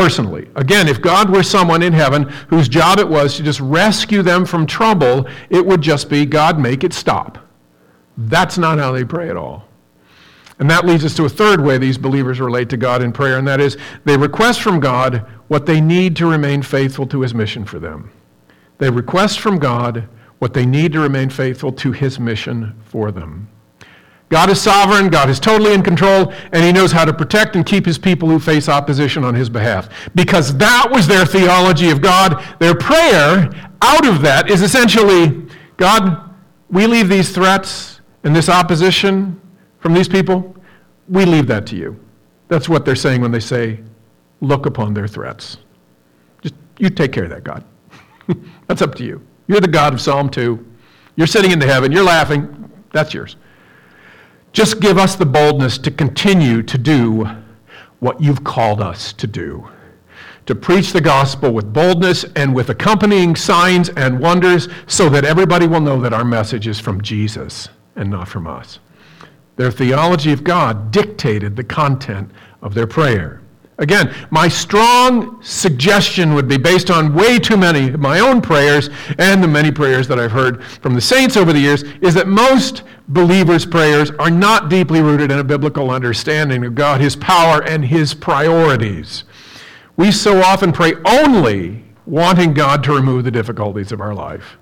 Personally. 0.00 0.48
Again, 0.56 0.88
if 0.88 1.02
God 1.02 1.28
were 1.28 1.42
someone 1.42 1.82
in 1.82 1.92
heaven 1.92 2.22
whose 2.48 2.70
job 2.70 2.98
it 2.98 3.06
was 3.06 3.36
to 3.36 3.42
just 3.42 3.60
rescue 3.60 4.22
them 4.22 4.46
from 4.46 4.66
trouble, 4.66 5.28
it 5.50 5.64
would 5.66 5.82
just 5.82 6.08
be, 6.08 6.24
God, 6.24 6.58
make 6.58 6.84
it 6.84 6.94
stop. 6.94 7.36
That's 8.16 8.56
not 8.56 8.78
how 8.78 8.92
they 8.92 9.04
pray 9.04 9.28
at 9.28 9.36
all. 9.36 9.68
And 10.58 10.70
that 10.70 10.86
leads 10.86 11.04
us 11.04 11.14
to 11.16 11.26
a 11.26 11.28
third 11.28 11.60
way 11.60 11.76
these 11.76 11.98
believers 11.98 12.40
relate 12.40 12.70
to 12.70 12.78
God 12.78 13.02
in 13.02 13.12
prayer, 13.12 13.36
and 13.36 13.46
that 13.46 13.60
is 13.60 13.76
they 14.06 14.16
request 14.16 14.62
from 14.62 14.80
God 14.80 15.18
what 15.48 15.66
they 15.66 15.82
need 15.82 16.16
to 16.16 16.26
remain 16.26 16.62
faithful 16.62 17.06
to 17.08 17.20
his 17.20 17.34
mission 17.34 17.66
for 17.66 17.78
them. 17.78 18.10
They 18.78 18.88
request 18.88 19.40
from 19.40 19.58
God 19.58 20.08
what 20.38 20.54
they 20.54 20.64
need 20.64 20.94
to 20.94 21.00
remain 21.00 21.28
faithful 21.28 21.72
to 21.72 21.92
his 21.92 22.18
mission 22.18 22.74
for 22.86 23.12
them. 23.12 23.50
God 24.30 24.48
is 24.48 24.60
sovereign, 24.60 25.08
God 25.08 25.28
is 25.28 25.40
totally 25.40 25.74
in 25.74 25.82
control, 25.82 26.32
and 26.52 26.64
he 26.64 26.72
knows 26.72 26.92
how 26.92 27.04
to 27.04 27.12
protect 27.12 27.56
and 27.56 27.66
keep 27.66 27.84
his 27.84 27.98
people 27.98 28.28
who 28.28 28.38
face 28.38 28.68
opposition 28.68 29.24
on 29.24 29.34
his 29.34 29.50
behalf. 29.50 29.88
Because 30.14 30.56
that 30.56 30.88
was 30.90 31.06
their 31.06 31.26
theology 31.26 31.90
of 31.90 32.00
God. 32.00 32.42
Their 32.60 32.74
prayer 32.74 33.50
out 33.82 34.06
of 34.06 34.22
that 34.22 34.48
is 34.48 34.62
essentially 34.62 35.46
God, 35.76 36.30
we 36.70 36.86
leave 36.86 37.08
these 37.08 37.34
threats 37.34 38.00
and 38.22 38.36
this 38.36 38.48
opposition 38.48 39.40
from 39.78 39.94
these 39.94 40.08
people, 40.08 40.54
we 41.08 41.24
leave 41.24 41.46
that 41.46 41.66
to 41.68 41.76
you. 41.76 41.98
That's 42.48 42.68
what 42.68 42.84
they're 42.84 42.94
saying 42.94 43.22
when 43.22 43.32
they 43.32 43.40
say, 43.40 43.80
look 44.40 44.66
upon 44.66 44.92
their 44.92 45.08
threats. 45.08 45.56
Just 46.42 46.54
you 46.78 46.90
take 46.90 47.12
care 47.12 47.24
of 47.24 47.30
that, 47.30 47.44
God. 47.44 47.64
That's 48.66 48.82
up 48.82 48.94
to 48.96 49.04
you. 49.04 49.26
You're 49.46 49.60
the 49.60 49.68
God 49.68 49.94
of 49.94 50.00
Psalm 50.00 50.28
2. 50.28 50.66
You're 51.16 51.26
sitting 51.26 51.50
in 51.50 51.58
the 51.58 51.66
heaven, 51.66 51.90
you're 51.90 52.04
laughing. 52.04 52.70
That's 52.92 53.14
yours. 53.14 53.36
Just 54.52 54.80
give 54.80 54.98
us 54.98 55.14
the 55.14 55.26
boldness 55.26 55.78
to 55.78 55.90
continue 55.90 56.62
to 56.62 56.76
do 56.76 57.28
what 58.00 58.20
you've 58.20 58.42
called 58.42 58.80
us 58.80 59.12
to 59.14 59.26
do. 59.26 59.68
To 60.46 60.54
preach 60.54 60.92
the 60.92 61.00
gospel 61.00 61.52
with 61.52 61.72
boldness 61.72 62.24
and 62.34 62.54
with 62.54 62.70
accompanying 62.70 63.36
signs 63.36 63.90
and 63.90 64.18
wonders 64.18 64.68
so 64.86 65.08
that 65.10 65.24
everybody 65.24 65.66
will 65.68 65.80
know 65.80 66.00
that 66.00 66.12
our 66.12 66.24
message 66.24 66.66
is 66.66 66.80
from 66.80 67.00
Jesus 67.02 67.68
and 67.94 68.10
not 68.10 68.26
from 68.26 68.46
us. 68.46 68.80
Their 69.56 69.70
theology 69.70 70.32
of 70.32 70.42
God 70.42 70.90
dictated 70.90 71.54
the 71.54 71.64
content 71.64 72.30
of 72.62 72.74
their 72.74 72.86
prayer. 72.86 73.40
Again, 73.80 74.14
my 74.30 74.46
strong 74.46 75.42
suggestion 75.42 76.34
would 76.34 76.46
be 76.46 76.58
based 76.58 76.90
on 76.90 77.14
way 77.14 77.38
too 77.38 77.56
many 77.56 77.88
of 77.88 77.98
my 77.98 78.20
own 78.20 78.42
prayers 78.42 78.90
and 79.18 79.42
the 79.42 79.48
many 79.48 79.70
prayers 79.70 80.06
that 80.08 80.20
I've 80.20 80.32
heard 80.32 80.62
from 80.62 80.94
the 80.94 81.00
saints 81.00 81.34
over 81.34 81.50
the 81.54 81.58
years 81.58 81.82
is 82.02 82.12
that 82.12 82.28
most 82.28 82.82
believers' 83.08 83.64
prayers 83.64 84.10
are 84.18 84.30
not 84.30 84.68
deeply 84.68 85.00
rooted 85.00 85.32
in 85.32 85.38
a 85.38 85.44
biblical 85.44 85.90
understanding 85.90 86.62
of 86.66 86.74
God, 86.74 87.00
His 87.00 87.16
power, 87.16 87.62
and 87.64 87.82
His 87.82 88.12
priorities. 88.12 89.24
We 89.96 90.12
so 90.12 90.42
often 90.42 90.72
pray 90.72 90.92
only 91.06 91.82
wanting 92.04 92.52
God 92.52 92.84
to 92.84 92.92
remove 92.92 93.24
the 93.24 93.30
difficulties 93.30 93.92
of 93.92 94.00
our 94.02 94.14
life. 94.14 94.58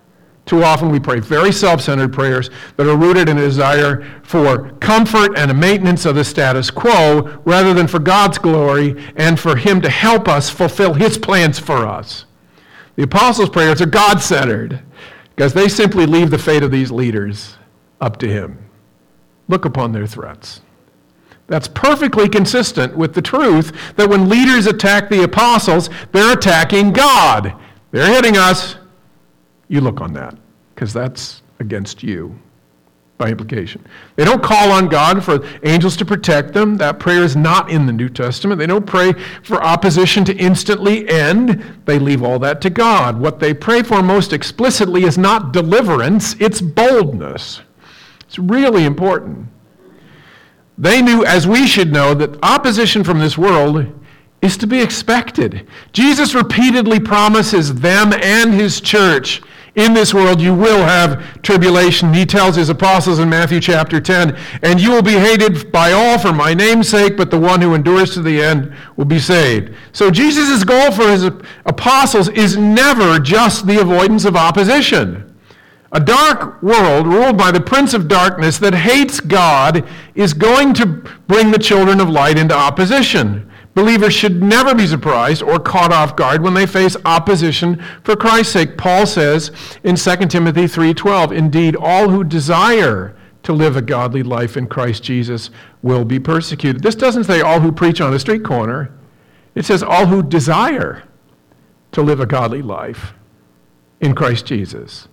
Too 0.48 0.64
often 0.64 0.88
we 0.88 0.98
pray 0.98 1.20
very 1.20 1.52
self 1.52 1.82
centered 1.82 2.11
prayers 2.11 2.48
that 2.76 2.88
are 2.88 2.96
rooted 2.96 3.28
in 3.28 3.37
a 3.37 3.42
desire 3.42 4.02
for 4.22 4.70
comfort 4.80 5.37
and 5.37 5.50
a 5.50 5.54
maintenance 5.54 6.06
of 6.06 6.14
the 6.14 6.24
status 6.24 6.70
quo 6.70 7.38
rather 7.44 7.74
than 7.74 7.87
for 7.87 7.98
God's 7.98 8.38
glory 8.38 8.96
and 9.16 9.38
for 9.38 9.56
Him 9.56 9.82
to 9.82 9.90
help 9.90 10.26
us 10.26 10.48
fulfill 10.48 10.94
His 10.94 11.18
plans 11.18 11.58
for 11.58 11.87
us. 11.87 12.24
The 12.96 13.02
apostles' 13.02 13.50
prayers 13.50 13.82
are 13.82 13.87
God 13.87 14.22
centered 14.22 14.80
because 15.37 15.52
they 15.52 15.68
simply 15.68 16.06
leave 16.06 16.30
the 16.30 16.38
fate 16.38 16.62
of 16.62 16.70
these 16.70 16.90
leaders 16.90 17.58
up 18.00 18.16
to 18.20 18.26
Him. 18.26 18.70
Look 19.48 19.66
upon 19.66 19.92
their 19.92 20.06
threats. 20.06 20.62
That's 21.46 21.68
perfectly 21.68 22.26
consistent 22.26 22.96
with 22.96 23.12
the 23.12 23.20
truth 23.20 23.94
that 23.96 24.08
when 24.08 24.30
leaders 24.30 24.66
attack 24.66 25.11
the 25.11 25.24
apostles, 25.24 25.90
they're 26.12 26.32
attacking 26.32 26.94
God. 26.94 27.54
They're 27.90 28.14
hitting 28.14 28.38
us, 28.38 28.76
you 29.68 29.81
look 29.81 30.00
on 30.00 30.12
that, 30.14 30.37
because 30.74 30.92
that's 30.92 31.42
against 31.61 32.02
you 32.02 32.38
by 33.18 33.28
implication. 33.28 33.85
They 34.14 34.24
don't 34.24 34.42
call 34.42 34.70
on 34.70 34.88
God 34.88 35.24
for 35.24 35.44
angels 35.64 35.96
to 35.96 36.04
protect 36.04 36.54
them. 36.54 36.76
That 36.76 37.00
prayer 37.00 37.24
is 37.24 37.35
not 37.35 37.68
in 37.68 37.85
the 37.85 37.92
New 37.92 38.09
Testament. 38.09 38.61
They 38.61 38.66
don't 38.66 38.87
pray 38.87 39.12
for 39.42 39.62
opposition 39.62 40.24
to 40.26 40.37
instantly 40.37 41.09
end. 41.09 41.83
They 41.85 41.98
leave 41.98 42.22
all 42.22 42.38
that 42.38 42.61
to 42.62 42.70
God. 42.70 43.18
What 43.18 43.40
they 43.40 43.52
pray 43.52 43.83
for 43.83 44.02
most 44.02 44.33
explicitly 44.33 45.02
is 45.02 45.18
not 45.18 45.52
deliverance, 45.52 46.37
it's 46.38 46.61
boldness. 46.61 47.61
It's 48.20 48.38
really 48.38 48.85
important. 48.85 49.48
They 50.76 51.02
knew, 51.02 51.24
as 51.24 51.48
we 51.48 51.66
should 51.66 51.92
know, 51.92 52.14
that 52.14 52.38
opposition 52.44 53.02
from 53.02 53.18
this 53.18 53.37
world 53.37 53.85
is 54.42 54.57
to 54.59 54.66
be 54.68 54.81
expected. 54.81 55.66
Jesus 55.92 56.35
repeatedly 56.35 57.00
promises 57.00 57.74
them 57.74 58.12
and 58.12 58.54
his 58.54 58.81
church 58.81 59.42
In 59.79 59.95
this 59.95 60.12
world 60.12 60.41
you 60.41 60.53
will 60.53 60.85
have 60.85 61.41
tribulation. 61.43 62.12
He 62.12 62.27
tells 62.27 62.57
his 62.57 62.69
apostles 62.69 63.21
in 63.21 63.29
Matthew 63.29 63.61
chapter 63.61 64.01
10, 64.01 64.37
and 64.64 64.81
you 64.81 64.91
will 64.91 65.03
be 65.03 65.12
hated 65.12 65.71
by 65.71 65.93
all 65.93 66.19
for 66.19 66.33
my 66.33 66.53
name's 66.53 66.88
sake, 66.88 67.17
but 67.17 67.31
the 67.31 67.38
one 67.38 67.61
who 67.61 67.75
endures 67.75 68.12
to 68.14 68.21
the 68.21 68.43
end 68.43 68.75
will 68.97 69.05
be 69.05 69.21
saved. 69.21 69.73
So 69.93 70.11
Jesus' 70.11 70.64
goal 70.64 70.91
for 70.91 71.09
his 71.09 71.23
apostles 71.64 72.29
is 72.31 72.57
never 72.57 73.21
just 73.21 73.69
the 73.69 73.81
avoidance 73.81 74.25
of 74.25 74.35
opposition. 74.35 75.33
A 75.93 76.01
dark 76.01 76.61
world 76.61 77.07
ruled 77.07 77.38
by 77.38 77.53
the 77.53 77.61
prince 77.61 77.95
of 77.95 78.09
darkness 78.09 78.59
that 78.59 78.75
hates 78.75 79.21
God 79.21 79.88
is 80.17 80.35
going 80.35 80.75
to 80.75 80.87
bring 81.29 81.53
the 81.53 81.59
children 81.59 82.01
of 82.01 82.11
light 82.11 82.37
into 82.37 82.55
opposition. 82.55 83.47
Believers 83.79 84.12
should 84.12 84.43
never 84.43 84.75
be 84.75 84.88
surprised 84.88 85.41
or 85.41 85.61
caught 85.61 85.93
off 85.93 86.17
guard 86.17 86.43
when 86.43 86.53
they 86.53 86.67
face 86.67 86.97
opposition 87.05 87.81
for 88.03 88.17
Christ's 88.17 88.53
sake. 88.53 88.77
Paul 88.77 89.07
says 89.07 89.53
in 89.85 89.97
2 89.97 90.31
Timothy 90.31 90.67
3:12, 90.67 91.31
"Indeed, 91.31 91.77
all 91.77 92.09
who 92.09 92.25
desire 92.25 93.14
to 93.45 93.53
live 93.53 93.77
a 93.77 93.81
godly 93.81 94.25
life 94.25 94.57
in 94.57 94.67
Christ 94.67 95.05
Jesus 95.05 95.51
will 95.81 96.05
be 96.05 96.19
persecuted." 96.19 96.83
This 96.83 96.97
doesn't 96.97 97.23
say 97.23 97.41
all 97.41 97.61
who 97.61 97.71
preach 97.71 98.01
on 98.01 98.12
a 98.12 98.19
street 98.19 98.43
corner. 98.43 98.91
It 99.55 99.64
says 99.64 99.85
all 99.85 100.07
who 100.07 100.25
desire 100.25 101.05
to 101.93 102.03
live 102.03 102.19
a 102.19 102.27
godly 102.27 102.62
life 102.62 103.14
in 104.01 104.12
Christ 104.12 104.45
Jesus 104.45 105.07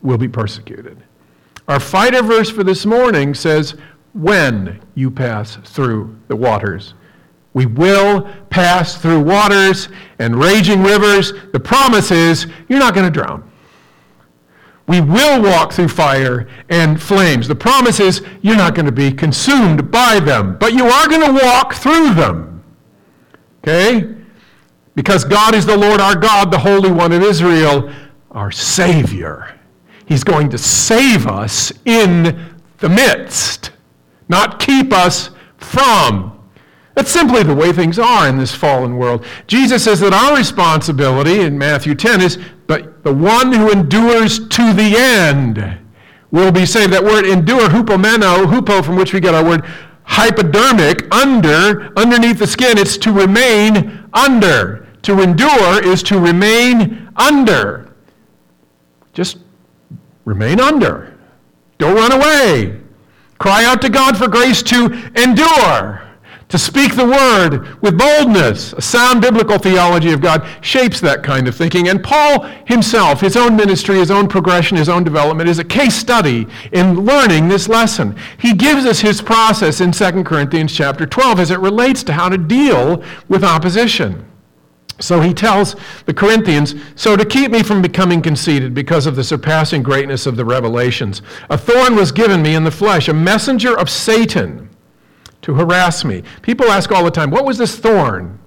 will 0.00 0.16
be 0.16 0.28
persecuted. 0.28 0.98
Our 1.66 1.80
fighter 1.80 2.22
verse 2.22 2.50
for 2.50 2.62
this 2.62 2.86
morning 2.86 3.34
says, 3.34 3.74
When 4.12 4.78
you 4.94 5.10
pass 5.10 5.58
through 5.64 6.14
the 6.28 6.36
waters. 6.36 6.94
We 7.54 7.66
will 7.66 8.28
pass 8.50 8.96
through 8.96 9.22
waters 9.22 9.88
and 10.18 10.36
raging 10.36 10.82
rivers. 10.82 11.32
The 11.52 11.60
promise 11.60 12.10
is 12.10 12.46
you're 12.68 12.78
not 12.78 12.94
going 12.94 13.06
to 13.06 13.10
drown. 13.10 13.50
We 14.88 15.00
will 15.00 15.42
walk 15.42 15.72
through 15.72 15.88
fire 15.88 16.48
and 16.68 17.00
flames. 17.00 17.46
The 17.46 17.54
promise 17.54 18.00
is 18.00 18.22
you're 18.40 18.56
not 18.56 18.74
going 18.74 18.86
to 18.86 18.92
be 18.92 19.12
consumed 19.12 19.90
by 19.90 20.18
them, 20.18 20.56
but 20.58 20.72
you 20.72 20.86
are 20.86 21.08
going 21.08 21.24
to 21.24 21.44
walk 21.44 21.74
through 21.74 22.14
them. 22.14 22.64
Okay? 23.58 24.14
Because 24.94 25.24
God 25.24 25.54
is 25.54 25.64
the 25.64 25.76
Lord 25.76 26.00
our 26.00 26.16
God, 26.16 26.50
the 26.50 26.58
Holy 26.58 26.90
One 26.90 27.12
of 27.12 27.22
Israel, 27.22 27.92
our 28.32 28.50
Savior. 28.50 29.58
He's 30.06 30.24
going 30.24 30.50
to 30.50 30.58
save 30.58 31.26
us 31.26 31.72
in 31.84 32.58
the 32.78 32.88
midst, 32.88 33.70
not 34.28 34.58
keep 34.58 34.92
us 34.92 35.30
from. 35.58 36.41
That's 36.94 37.10
simply 37.10 37.42
the 37.42 37.54
way 37.54 37.72
things 37.72 37.98
are 37.98 38.28
in 38.28 38.36
this 38.36 38.54
fallen 38.54 38.96
world. 38.96 39.24
Jesus 39.46 39.84
says 39.84 40.00
that 40.00 40.12
our 40.12 40.36
responsibility 40.36 41.40
in 41.40 41.56
Matthew 41.56 41.94
10 41.94 42.20
is, 42.20 42.38
but 42.66 43.02
the 43.02 43.14
one 43.14 43.52
who 43.52 43.70
endures 43.70 44.46
to 44.48 44.72
the 44.72 44.94
end 44.96 45.78
will 46.30 46.52
be 46.52 46.66
saved. 46.66 46.92
That 46.92 47.04
word 47.04 47.24
endure, 47.24 47.68
hupomeno, 47.68 48.44
hupo, 48.44 48.84
from 48.84 48.96
which 48.96 49.14
we 49.14 49.20
get 49.20 49.34
our 49.34 49.44
word 49.44 49.64
hypodermic, 50.04 51.12
under, 51.14 51.92
underneath 51.98 52.38
the 52.38 52.46
skin, 52.46 52.76
it's 52.76 52.96
to 52.98 53.12
remain 53.12 54.08
under. 54.12 54.86
To 55.02 55.20
endure 55.20 55.82
is 55.82 56.02
to 56.04 56.18
remain 56.18 57.08
under. 57.16 57.94
Just 59.12 59.38
Remain 60.24 60.60
under. 60.60 61.18
Don't 61.78 61.96
run 61.96 62.12
away. 62.12 62.80
Cry 63.38 63.64
out 63.64 63.82
to 63.82 63.88
God 63.88 64.16
for 64.16 64.28
grace 64.28 64.62
to 64.64 64.86
endure, 65.16 66.02
to 66.52 66.58
speak 66.58 66.94
the 66.94 67.06
word 67.06 67.80
with 67.80 67.96
boldness. 67.96 68.74
A 68.74 68.82
sound 68.82 69.22
biblical 69.22 69.56
theology 69.56 70.12
of 70.12 70.20
God 70.20 70.46
shapes 70.60 71.00
that 71.00 71.22
kind 71.22 71.48
of 71.48 71.56
thinking. 71.56 71.88
And 71.88 72.04
Paul 72.04 72.42
himself, 72.66 73.22
his 73.22 73.38
own 73.38 73.56
ministry, 73.56 73.96
his 73.96 74.10
own 74.10 74.28
progression, 74.28 74.76
his 74.76 74.90
own 74.90 75.02
development, 75.02 75.48
is 75.48 75.58
a 75.58 75.64
case 75.64 75.94
study 75.94 76.46
in 76.72 77.06
learning 77.06 77.48
this 77.48 77.70
lesson. 77.70 78.18
He 78.38 78.52
gives 78.52 78.84
us 78.84 79.00
his 79.00 79.22
process 79.22 79.80
in 79.80 79.92
2 79.92 80.24
Corinthians 80.24 80.76
chapter 80.76 81.06
12 81.06 81.40
as 81.40 81.50
it 81.50 81.58
relates 81.58 82.02
to 82.02 82.12
how 82.12 82.28
to 82.28 82.36
deal 82.36 83.02
with 83.28 83.44
opposition. 83.44 84.22
So 85.00 85.22
he 85.22 85.32
tells 85.32 85.74
the 86.04 86.12
Corinthians, 86.12 86.74
So 86.96 87.16
to 87.16 87.24
keep 87.24 87.50
me 87.50 87.62
from 87.62 87.80
becoming 87.80 88.20
conceited 88.20 88.74
because 88.74 89.06
of 89.06 89.16
the 89.16 89.24
surpassing 89.24 89.82
greatness 89.82 90.26
of 90.26 90.36
the 90.36 90.44
revelations, 90.44 91.22
a 91.48 91.56
thorn 91.56 91.96
was 91.96 92.12
given 92.12 92.42
me 92.42 92.54
in 92.54 92.64
the 92.64 92.70
flesh, 92.70 93.08
a 93.08 93.14
messenger 93.14 93.74
of 93.78 93.88
Satan 93.88 94.68
to 95.42 95.54
harass 95.54 96.04
me. 96.04 96.22
People 96.42 96.66
ask 96.66 96.90
all 96.90 97.04
the 97.04 97.10
time, 97.10 97.30
What 97.30 97.44
was 97.44 97.58
this 97.58 97.78
thorn? 97.78 98.38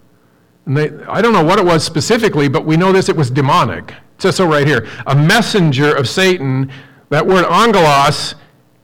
And 0.66 0.76
they, 0.76 0.92
I 1.06 1.22
don't 1.22 1.34
know 1.34 1.44
what 1.44 1.60
it 1.60 1.66
was 1.66 1.84
specifically, 1.84 2.48
but 2.48 2.66
we 2.66 2.76
know 2.76 2.92
this 2.92 3.08
it 3.08 3.16
was 3.16 3.30
demonic. 3.30 3.92
It 3.92 4.22
says 4.22 4.36
so 4.36 4.48
right 4.48 4.66
here. 4.66 4.88
A 5.08 5.16
messenger 5.16 5.96
of 5.96 6.10
Satan. 6.10 6.72
That 7.10 7.28
word 7.28 7.46
angelos 7.46 8.36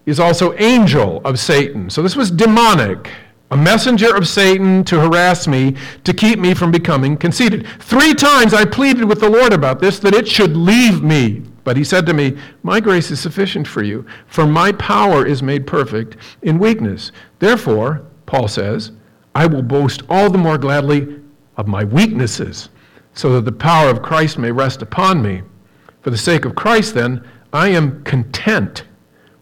is 0.05 0.19
also 0.19 0.53
angel 0.57 1.21
of 1.25 1.39
Satan. 1.39 1.89
So 1.89 2.03
this 2.03 2.15
was 2.15 2.29
demonic 2.29 3.09
a 3.51 3.57
messenger 3.57 4.15
of 4.15 4.27
Satan 4.27 4.83
to 4.85 4.99
harass 4.99 5.45
me, 5.45 5.75
to 6.05 6.13
keep 6.13 6.39
me 6.39 6.53
from 6.53 6.71
becoming 6.71 7.17
conceited. 7.17 7.67
Three 7.79 8.13
times 8.13 8.53
I 8.53 8.63
pleaded 8.63 9.03
with 9.03 9.19
the 9.19 9.29
Lord 9.29 9.51
about 9.51 9.79
this, 9.79 9.99
that 9.99 10.15
it 10.15 10.27
should 10.27 10.55
leave 10.55 11.03
me. 11.03 11.43
But 11.63 11.77
he 11.77 11.83
said 11.83 12.05
to 12.07 12.13
me, 12.13 12.37
My 12.63 12.79
grace 12.79 13.11
is 13.11 13.19
sufficient 13.19 13.67
for 13.67 13.83
you, 13.83 14.05
for 14.27 14.45
my 14.45 14.71
power 14.73 15.25
is 15.25 15.43
made 15.43 15.67
perfect 15.67 16.17
in 16.41 16.59
weakness. 16.59 17.11
Therefore, 17.39 18.03
Paul 18.25 18.47
says, 18.47 18.91
I 19.35 19.45
will 19.45 19.61
boast 19.61 20.03
all 20.09 20.29
the 20.29 20.37
more 20.37 20.57
gladly 20.57 21.21
of 21.57 21.67
my 21.67 21.83
weaknesses, 21.83 22.69
so 23.13 23.33
that 23.33 23.45
the 23.45 23.51
power 23.51 23.89
of 23.89 24.01
Christ 24.01 24.37
may 24.37 24.51
rest 24.51 24.81
upon 24.81 25.21
me. 25.21 25.43
For 26.01 26.09
the 26.09 26.17
sake 26.17 26.45
of 26.45 26.55
Christ, 26.55 26.95
then, 26.95 27.23
I 27.53 27.69
am 27.69 28.03
content 28.03 28.85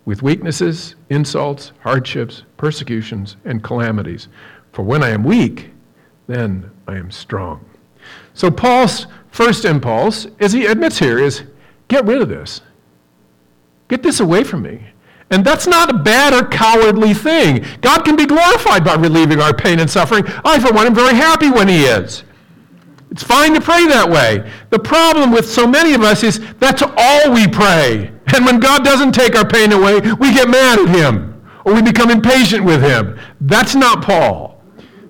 with 0.05 0.23
weaknesses, 0.23 0.95
insults, 1.09 1.71
hardships, 1.81 2.43
persecutions, 2.57 3.37
and 3.45 3.63
calamities. 3.63 4.27
For 4.71 4.81
when 4.81 5.03
I 5.03 5.09
am 5.09 5.23
weak, 5.23 5.69
then 6.27 6.71
I 6.87 6.95
am 6.95 7.11
strong. 7.11 7.63
So 8.33 8.49
Paul's 8.49 9.07
first 9.29 9.65
impulse, 9.65 10.27
as 10.39 10.53
he 10.53 10.65
admits 10.65 10.97
here, 10.97 11.19
is 11.19 11.43
get 11.89 12.05
rid 12.05 12.21
of 12.21 12.29
this. 12.29 12.61
Get 13.89 14.01
this 14.01 14.21
away 14.21 14.45
from 14.45 14.61
me. 14.61 14.85
And 15.31 15.45
that's 15.45 15.67
not 15.67 15.93
a 15.93 15.97
bad 15.97 16.33
or 16.33 16.47
cowardly 16.47 17.13
thing. 17.13 17.65
God 17.81 18.03
can 18.03 18.15
be 18.15 18.25
glorified 18.25 18.83
by 18.83 18.95
relieving 18.95 19.41
our 19.41 19.53
pain 19.53 19.79
and 19.79 19.89
suffering. 19.89 20.23
I, 20.45 20.59
for 20.59 20.73
one, 20.73 20.87
am 20.87 20.95
very 20.95 21.13
happy 21.13 21.49
when 21.49 21.67
He 21.67 21.83
is. 21.83 22.23
It's 23.11 23.23
fine 23.23 23.53
to 23.55 23.61
pray 23.61 23.87
that 23.87 24.09
way. 24.09 24.49
The 24.69 24.79
problem 24.79 25.31
with 25.31 25.49
so 25.49 25.67
many 25.67 25.93
of 25.93 26.01
us 26.01 26.23
is 26.23 26.39
that's 26.55 26.83
all 26.83 27.33
we 27.33 27.47
pray. 27.47 28.11
And 28.35 28.45
when 28.45 28.59
God 28.59 28.83
doesn't 28.83 29.13
take 29.13 29.35
our 29.35 29.47
pain 29.47 29.71
away, 29.71 29.99
we 29.99 30.31
get 30.33 30.49
mad 30.49 30.79
at 30.79 30.89
him 30.89 31.43
or 31.65 31.73
we 31.73 31.81
become 31.81 32.11
impatient 32.11 32.63
with 32.63 32.81
him. 32.81 33.19
That's 33.41 33.73
not 33.73 34.03
Paul. 34.03 34.61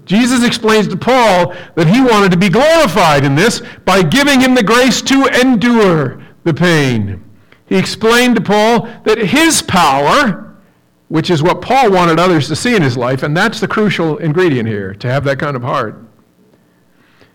Jesus 0.06 0.44
explains 0.44 0.88
to 0.88 0.98
Paul 0.98 1.54
that 1.76 1.88
he 1.88 2.02
wanted 2.02 2.32
to 2.32 2.38
be 2.38 2.50
glorified 2.50 3.26
in 3.26 3.36
this 3.36 3.62
by 3.86 4.02
giving 4.02 4.40
him 4.40 4.56
the 4.56 4.64
grace 4.64 5.02
to 5.04 5.26
endure 5.40 6.24
the 6.50 6.60
pain. 6.60 7.24
He 7.68 7.78
explained 7.78 8.36
to 8.36 8.42
Paul 8.42 8.90
that 9.04 9.18
his 9.20 9.62
power, 9.62 10.58
which 11.08 11.30
is 11.30 11.44
what 11.44 11.62
Paul 11.62 11.92
wanted 11.92 12.20
others 12.20 12.48
to 12.48 12.56
see 12.56 12.76
in 12.76 12.82
his 12.82 12.98
life, 12.98 13.24
and 13.24 13.36
that's 13.36 13.60
the 13.60 13.68
crucial 13.68 14.18
ingredient 14.18 14.68
here, 14.68 14.94
to 14.96 15.08
have 15.08 15.24
that 15.24 15.40
kind 15.40 15.56
of 15.56 15.62
heart 15.62 16.10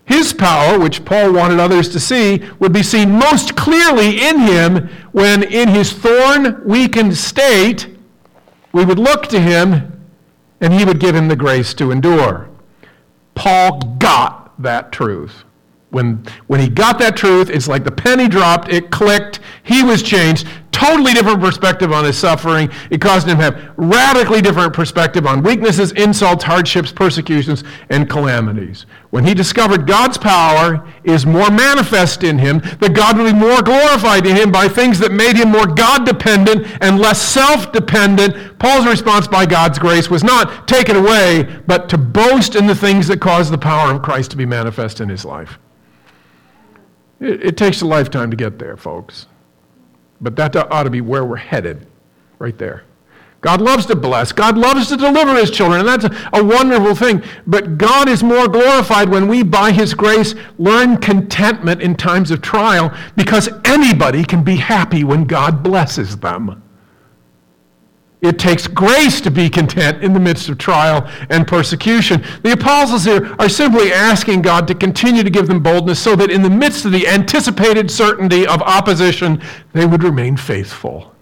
his 0.05 0.33
power, 0.33 0.79
which 0.79 1.03
Paul 1.03 1.33
wanted 1.33 1.59
others 1.59 1.89
to 1.89 1.99
see, 1.99 2.43
would 2.59 2.71
be 2.71 2.83
seen 2.83 3.11
most 3.11 3.55
clearly 3.55 4.21
in 4.21 4.39
him 4.39 4.87
when, 5.11 5.41
in 5.43 5.67
his 5.67 5.91
thorn 5.91 6.63
weakened 6.63 7.17
state, 7.17 7.87
we 8.71 8.85
would 8.85 8.99
look 8.99 9.27
to 9.27 9.39
him 9.39 9.91
and 10.61 10.73
he 10.73 10.85
would 10.85 10.99
give 10.99 11.15
him 11.15 11.27
the 11.27 11.35
grace 11.35 11.73
to 11.75 11.91
endure. 11.91 12.49
Paul 13.33 13.79
got 13.97 14.61
that 14.61 14.91
truth. 14.91 15.43
When, 15.95 16.21
when 16.47 16.59
he 16.59 16.67
got 16.67 16.99
that 16.99 17.15
truth, 17.15 17.49
it's 17.49 17.69
like 17.69 17.85
the 17.85 17.91
penny 17.91 18.27
dropped, 18.27 18.67
it 18.67 18.91
clicked, 18.91 19.39
he 19.63 19.81
was 19.81 20.03
changed 20.03 20.45
totally 20.75 21.13
different 21.13 21.39
perspective 21.39 21.93
on 21.93 22.03
his 22.03 22.17
suffering. 22.17 22.69
It 22.89 22.99
caused 22.99 23.29
him 23.29 23.37
to 23.37 23.43
have 23.43 23.73
radically 23.77 24.41
different 24.41 24.73
perspective 24.73 25.25
on 25.25 25.41
weaknesses, 25.41 25.93
insults, 25.93 26.43
hardships, 26.43 26.91
persecutions, 26.91 27.63
and 27.89 28.09
calamities. 28.09 28.85
When 29.11 29.23
he 29.23 29.33
discovered 29.33 29.87
God's 29.87 30.17
power 30.17 30.85
is 31.05 31.25
more 31.25 31.49
manifest 31.49 32.23
in 32.23 32.37
him, 32.37 32.59
that 32.81 32.93
God 32.93 33.17
would 33.17 33.31
be 33.31 33.39
more 33.39 33.61
glorified 33.61 34.27
in 34.27 34.35
him 34.35 34.51
by 34.51 34.67
things 34.67 34.99
that 34.99 35.13
made 35.13 35.37
him 35.37 35.49
more 35.49 35.65
God-dependent 35.65 36.67
and 36.81 36.99
less 36.99 37.21
self-dependent, 37.21 38.59
Paul's 38.59 38.85
response 38.85 39.29
by 39.29 39.45
God's 39.45 39.79
grace 39.79 40.09
was 40.09 40.25
not 40.25 40.67
take 40.67 40.89
it 40.89 40.97
away, 40.97 41.43
but 41.67 41.87
to 41.87 41.97
boast 41.97 42.55
in 42.55 42.67
the 42.67 42.75
things 42.75 43.07
that 43.07 43.21
cause 43.21 43.49
the 43.49 43.57
power 43.57 43.93
of 43.93 44.01
Christ 44.01 44.31
to 44.31 44.37
be 44.37 44.45
manifest 44.45 44.99
in 44.99 45.07
his 45.07 45.23
life. 45.23 45.57
It, 47.19 47.43
it 47.43 47.57
takes 47.57 47.81
a 47.81 47.85
lifetime 47.85 48.31
to 48.31 48.37
get 48.37 48.59
there, 48.59 48.77
folks. 48.77 49.27
But 50.21 50.35
that 50.37 50.55
ought 50.55 50.83
to 50.83 50.89
be 50.89 51.01
where 51.01 51.25
we're 51.25 51.35
headed, 51.35 51.87
right 52.39 52.57
there. 52.57 52.83
God 53.41 53.61
loves 53.61 53.85
to 53.87 53.95
bless. 53.95 54.31
God 54.31 54.57
loves 54.57 54.87
to 54.87 54.97
deliver 54.97 55.35
his 55.35 55.51
children, 55.51 55.81
and 55.81 55.87
that's 55.87 56.05
a, 56.05 56.39
a, 56.39 56.43
wonderful 56.43 56.95
thing. 56.95 57.21
But 57.45 57.77
God 57.77 58.09
is 58.09 58.23
more 58.23 58.47
glorified 58.47 59.07
when 59.07 59.27
we, 59.27 59.43
by 59.43 59.71
his 59.71 59.93
grace, 59.93 60.33
learn 60.57 60.97
contentment 60.97 61.79
in 61.79 61.95
times 61.95 62.31
of 62.31 62.41
trial 62.41 62.91
because 63.15 63.47
anybody 63.65 64.23
can 64.23 64.43
be 64.43 64.55
happy 64.55 65.03
when 65.03 65.25
God 65.25 65.61
blesses 65.61 66.17
them. 66.17 66.63
It 68.27 68.39
takes 68.39 68.67
grace 68.67 69.21
to 69.21 69.31
be 69.31 69.49
content 69.49 70.03
in 70.03 70.13
the 70.13 70.19
midst 70.19 70.49
of 70.49 70.57
trial 70.57 71.09
and 71.29 71.47
persecution. 71.47 72.23
The 72.43 72.53
apostles 72.53 73.05
here 73.05 73.35
are 73.39 73.49
simply 73.49 73.93
asking 73.93 74.41
God 74.41 74.67
to 74.67 74.75
continue 74.75 75.23
to 75.23 75.29
give 75.29 75.47
them 75.47 75.61
boldness 75.61 75.99
so 75.99 76.15
that 76.15 76.31
in 76.31 76.41
the 76.41 76.49
midst 76.49 76.85
of 76.85 76.91
the 76.91 77.07
anticipated 77.07 77.89
certainty 77.89 78.45
of 78.45 78.61
opposition, 78.61 79.41
they 79.73 79.85
would 79.85 80.03
remain 80.03 80.37
faithful 80.37 81.14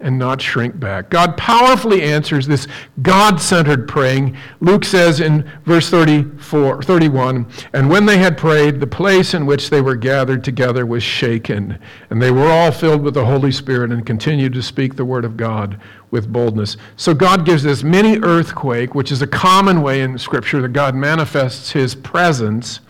and 0.00 0.18
not 0.18 0.40
shrink 0.40 0.78
back. 0.78 1.10
God 1.10 1.36
powerfully 1.36 2.02
answers 2.02 2.46
this 2.46 2.68
God 3.02 3.40
centered 3.40 3.88
praying. 3.88 4.36
Luke 4.60 4.84
says 4.84 5.20
in 5.20 5.50
verse 5.64 5.90
34, 5.90 6.82
31 6.82 7.46
And 7.72 7.90
when 7.90 8.06
they 8.06 8.18
had 8.18 8.38
prayed, 8.38 8.80
the 8.80 8.86
place 8.86 9.34
in 9.34 9.46
which 9.46 9.70
they 9.70 9.80
were 9.80 9.96
gathered 9.96 10.44
together 10.44 10.86
was 10.86 11.02
shaken, 11.02 11.78
and 12.10 12.22
they 12.22 12.30
were 12.30 12.50
all 12.50 12.70
filled 12.70 13.02
with 13.02 13.14
the 13.14 13.24
Holy 13.24 13.52
Spirit 13.52 13.90
and 13.90 14.06
continued 14.06 14.52
to 14.54 14.62
speak 14.62 14.94
the 14.94 15.04
word 15.04 15.24
of 15.24 15.36
God 15.36 15.80
with 16.10 16.32
boldness. 16.32 16.76
So 16.96 17.12
God 17.12 17.44
gives 17.44 17.62
this 17.62 17.82
mini 17.82 18.18
earthquake, 18.20 18.94
which 18.94 19.12
is 19.12 19.20
a 19.20 19.26
common 19.26 19.82
way 19.82 20.02
in 20.02 20.16
Scripture 20.18 20.62
that 20.62 20.72
God 20.72 20.94
manifests 20.94 21.72
his 21.72 21.94
presence, 21.94 22.80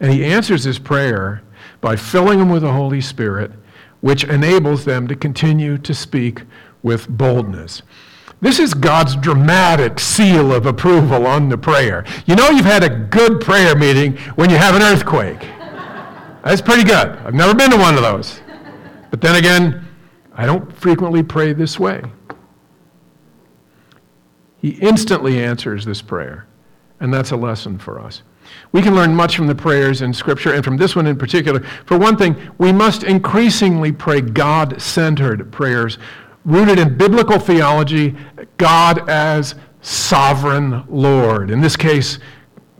and 0.00 0.12
he 0.12 0.24
answers 0.24 0.64
his 0.64 0.78
prayer 0.78 1.42
by 1.80 1.96
filling 1.96 2.38
them 2.38 2.50
with 2.50 2.62
the 2.62 2.72
Holy 2.72 3.00
Spirit 3.00 3.52
which 4.00 4.24
enables 4.24 4.84
them 4.84 5.06
to 5.08 5.14
continue 5.14 5.78
to 5.78 5.94
speak 5.94 6.42
with 6.82 7.08
boldness. 7.08 7.82
This 8.40 8.58
is 8.58 8.72
God's 8.72 9.16
dramatic 9.16 10.00
seal 10.00 10.52
of 10.52 10.64
approval 10.64 11.26
on 11.26 11.50
the 11.50 11.58
prayer. 11.58 12.04
You 12.26 12.36
know 12.36 12.48
you've 12.48 12.64
had 12.64 12.82
a 12.82 12.88
good 12.88 13.40
prayer 13.40 13.76
meeting 13.76 14.16
when 14.36 14.48
you 14.48 14.56
have 14.56 14.74
an 14.74 14.82
earthquake. 14.82 15.40
That's 16.42 16.62
pretty 16.62 16.84
good. 16.84 17.08
I've 17.24 17.34
never 17.34 17.54
been 17.54 17.70
to 17.70 17.76
one 17.76 17.96
of 17.96 18.02
those. 18.02 18.40
But 19.10 19.20
then 19.20 19.36
again, 19.36 19.86
I 20.32 20.46
don't 20.46 20.74
frequently 20.74 21.22
pray 21.22 21.52
this 21.52 21.78
way. 21.78 22.02
He 24.56 24.70
instantly 24.70 25.42
answers 25.42 25.84
this 25.84 26.00
prayer, 26.00 26.46
and 26.98 27.12
that's 27.12 27.30
a 27.30 27.36
lesson 27.36 27.78
for 27.78 28.00
us. 28.00 28.22
We 28.72 28.82
can 28.82 28.94
learn 28.94 29.14
much 29.14 29.36
from 29.36 29.46
the 29.46 29.54
prayers 29.54 30.02
in 30.02 30.12
Scripture 30.12 30.54
and 30.54 30.64
from 30.64 30.76
this 30.76 30.94
one 30.94 31.06
in 31.06 31.16
particular. 31.16 31.60
For 31.86 31.98
one 31.98 32.16
thing, 32.16 32.36
we 32.58 32.72
must 32.72 33.02
increasingly 33.02 33.92
pray 33.92 34.20
God 34.20 34.80
centered 34.80 35.50
prayers 35.50 35.98
rooted 36.44 36.78
in 36.78 36.96
biblical 36.96 37.38
theology, 37.38 38.16
God 38.56 39.08
as 39.08 39.54
sovereign 39.82 40.84
Lord. 40.88 41.50
In 41.50 41.60
this 41.60 41.76
case, 41.76 42.18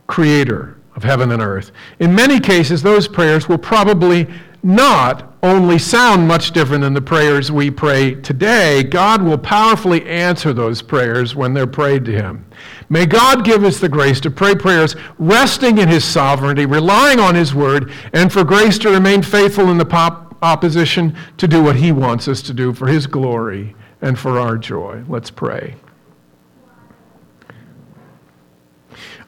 creator 0.07 0.77
of 0.95 1.03
heaven 1.03 1.31
and 1.31 1.41
earth. 1.41 1.71
In 1.99 2.13
many 2.13 2.39
cases, 2.39 2.81
those 2.81 3.07
prayers 3.07 3.47
will 3.47 3.57
probably 3.57 4.27
not 4.63 5.30
only 5.43 5.79
sound 5.79 6.27
much 6.27 6.51
different 6.51 6.81
than 6.81 6.93
the 6.93 7.01
prayers 7.01 7.51
we 7.51 7.71
pray 7.71 8.15
today, 8.15 8.83
God 8.83 9.23
will 9.23 9.37
powerfully 9.37 10.05
answer 10.07 10.53
those 10.53 10.81
prayers 10.81 11.35
when 11.35 11.53
they're 11.53 11.65
prayed 11.65 12.05
to 12.05 12.11
Him. 12.11 12.45
May 12.89 13.07
God 13.07 13.43
give 13.43 13.63
us 13.63 13.79
the 13.79 13.89
grace 13.89 14.19
to 14.21 14.31
pray 14.31 14.53
prayers 14.53 14.95
resting 15.17 15.79
in 15.79 15.87
His 15.87 16.03
sovereignty, 16.03 16.65
relying 16.65 17.19
on 17.19 17.33
His 17.33 17.55
word, 17.55 17.91
and 18.13 18.31
for 18.31 18.43
grace 18.43 18.77
to 18.79 18.91
remain 18.91 19.23
faithful 19.23 19.71
in 19.71 19.77
the 19.77 19.85
pop- 19.85 20.37
opposition 20.43 21.15
to 21.37 21.47
do 21.47 21.63
what 21.63 21.75
He 21.75 21.91
wants 21.91 22.27
us 22.27 22.43
to 22.43 22.53
do 22.53 22.73
for 22.73 22.87
His 22.87 23.07
glory 23.07 23.75
and 24.01 24.19
for 24.19 24.39
our 24.39 24.57
joy. 24.57 25.03
Let's 25.07 25.31
pray. 25.31 25.75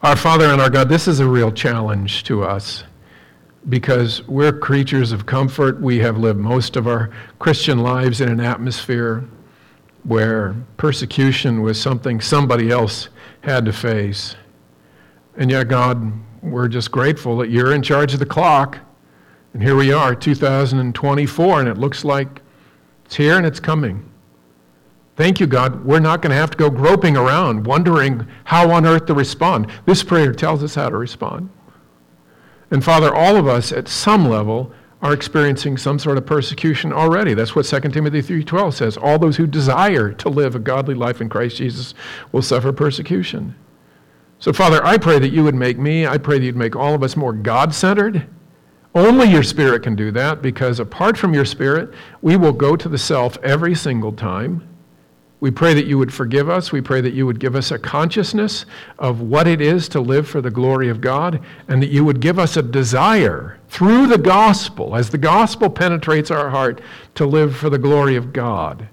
Our 0.02 0.16
Father 0.16 0.46
and 0.46 0.60
our 0.60 0.70
God, 0.70 0.88
this 0.88 1.08
is 1.08 1.18
a 1.18 1.26
real 1.26 1.50
challenge 1.50 2.24
to 2.24 2.44
us 2.44 2.84
because 3.68 4.26
we're 4.28 4.52
creatures 4.52 5.12
of 5.12 5.26
comfort. 5.26 5.80
We 5.80 5.98
have 5.98 6.18
lived 6.18 6.38
most 6.38 6.76
of 6.76 6.86
our 6.86 7.10
Christian 7.38 7.78
lives 7.78 8.20
in 8.20 8.28
an 8.28 8.40
atmosphere 8.40 9.24
where 10.02 10.54
persecution 10.76 11.62
was 11.62 11.80
something 11.80 12.20
somebody 12.20 12.70
else 12.70 13.08
had 13.40 13.64
to 13.64 13.72
face. 13.72 14.36
And 15.36 15.50
yet, 15.50 15.68
God, 15.68 16.12
we're 16.42 16.68
just 16.68 16.90
grateful 16.90 17.38
that 17.38 17.48
you're 17.48 17.74
in 17.74 17.82
charge 17.82 18.12
of 18.12 18.18
the 18.18 18.26
clock. 18.26 18.78
And 19.54 19.62
here 19.62 19.76
we 19.76 19.92
are, 19.92 20.14
2024, 20.14 21.60
and 21.60 21.68
it 21.68 21.78
looks 21.78 22.04
like 22.04 22.42
it's 23.04 23.16
here 23.16 23.36
and 23.36 23.46
it's 23.46 23.60
coming. 23.60 24.10
Thank 25.16 25.38
you, 25.38 25.46
God. 25.46 25.84
We're 25.84 26.00
not 26.00 26.22
going 26.22 26.30
to 26.30 26.36
have 26.36 26.50
to 26.50 26.56
go 26.56 26.68
groping 26.68 27.16
around 27.16 27.64
wondering 27.64 28.26
how 28.42 28.70
on 28.72 28.84
earth 28.84 29.06
to 29.06 29.14
respond. 29.14 29.68
This 29.86 30.02
prayer 30.02 30.32
tells 30.32 30.62
us 30.62 30.74
how 30.74 30.90
to 30.90 30.96
respond. 30.96 31.48
And 32.74 32.82
Father, 32.82 33.14
all 33.14 33.36
of 33.36 33.46
us 33.46 33.70
at 33.70 33.86
some 33.86 34.28
level 34.28 34.72
are 35.00 35.12
experiencing 35.12 35.76
some 35.76 35.96
sort 35.96 36.18
of 36.18 36.26
persecution 36.26 36.92
already. 36.92 37.32
That's 37.32 37.54
what 37.54 37.66
2 37.66 37.92
Timothy 37.92 38.20
3:12 38.20 38.74
says. 38.74 38.96
All 38.96 39.16
those 39.16 39.36
who 39.36 39.46
desire 39.46 40.10
to 40.14 40.28
live 40.28 40.56
a 40.56 40.58
godly 40.58 40.96
life 40.96 41.20
in 41.20 41.28
Christ 41.28 41.58
Jesus 41.58 41.94
will 42.32 42.42
suffer 42.42 42.72
persecution. 42.72 43.54
So 44.40 44.52
Father, 44.52 44.84
I 44.84 44.98
pray 44.98 45.20
that 45.20 45.30
you 45.30 45.44
would 45.44 45.54
make 45.54 45.78
me, 45.78 46.04
I 46.04 46.18
pray 46.18 46.40
that 46.40 46.44
you'd 46.44 46.56
make 46.56 46.74
all 46.74 46.94
of 46.94 47.04
us 47.04 47.16
more 47.16 47.32
God-centered. 47.32 48.26
Only 48.92 49.28
your 49.28 49.44
spirit 49.44 49.84
can 49.84 49.94
do 49.94 50.10
that 50.10 50.42
because 50.42 50.80
apart 50.80 51.16
from 51.16 51.32
your 51.32 51.44
spirit, 51.44 51.94
we 52.22 52.34
will 52.34 52.52
go 52.52 52.74
to 52.74 52.88
the 52.88 52.98
self 52.98 53.38
every 53.44 53.76
single 53.76 54.10
time 54.10 54.68
we 55.44 55.50
pray 55.50 55.74
that 55.74 55.84
you 55.84 55.98
would 55.98 56.10
forgive 56.10 56.48
us. 56.48 56.72
We 56.72 56.80
pray 56.80 57.02
that 57.02 57.12
you 57.12 57.26
would 57.26 57.38
give 57.38 57.54
us 57.54 57.70
a 57.70 57.78
consciousness 57.78 58.64
of 58.98 59.20
what 59.20 59.46
it 59.46 59.60
is 59.60 59.90
to 59.90 60.00
live 60.00 60.26
for 60.26 60.40
the 60.40 60.50
glory 60.50 60.88
of 60.88 61.02
God, 61.02 61.38
and 61.68 61.82
that 61.82 61.90
you 61.90 62.02
would 62.02 62.20
give 62.20 62.38
us 62.38 62.56
a 62.56 62.62
desire 62.62 63.58
through 63.68 64.06
the 64.06 64.16
gospel, 64.16 64.96
as 64.96 65.10
the 65.10 65.18
gospel 65.18 65.68
penetrates 65.68 66.30
our 66.30 66.48
heart, 66.48 66.80
to 67.16 67.26
live 67.26 67.54
for 67.54 67.68
the 67.68 67.76
glory 67.76 68.16
of 68.16 68.32
God 68.32 68.88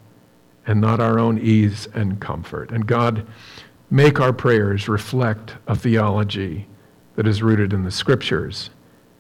and 0.67 0.81
not 0.81 0.99
our 0.99 1.19
own 1.19 1.39
ease 1.39 1.87
and 1.93 2.19
comfort. 2.19 2.69
And 2.71 2.85
God, 2.85 3.25
make 3.89 4.19
our 4.19 4.33
prayers 4.33 4.89
reflect 4.89 5.55
a 5.67 5.75
theology 5.77 6.67
that 7.15 7.27
is 7.27 7.41
rooted 7.41 7.71
in 7.71 7.85
the 7.85 7.91
scriptures 7.91 8.71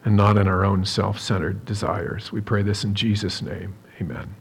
and 0.03 0.17
not 0.17 0.37
in 0.37 0.49
our 0.49 0.65
own 0.65 0.83
self 0.83 1.17
centered 1.17 1.63
desires. 1.63 2.33
We 2.33 2.41
pray 2.41 2.61
this 2.61 2.83
in 2.83 2.93
Jesus' 2.93 3.41
name. 3.41 3.73
Amen. 4.01 4.35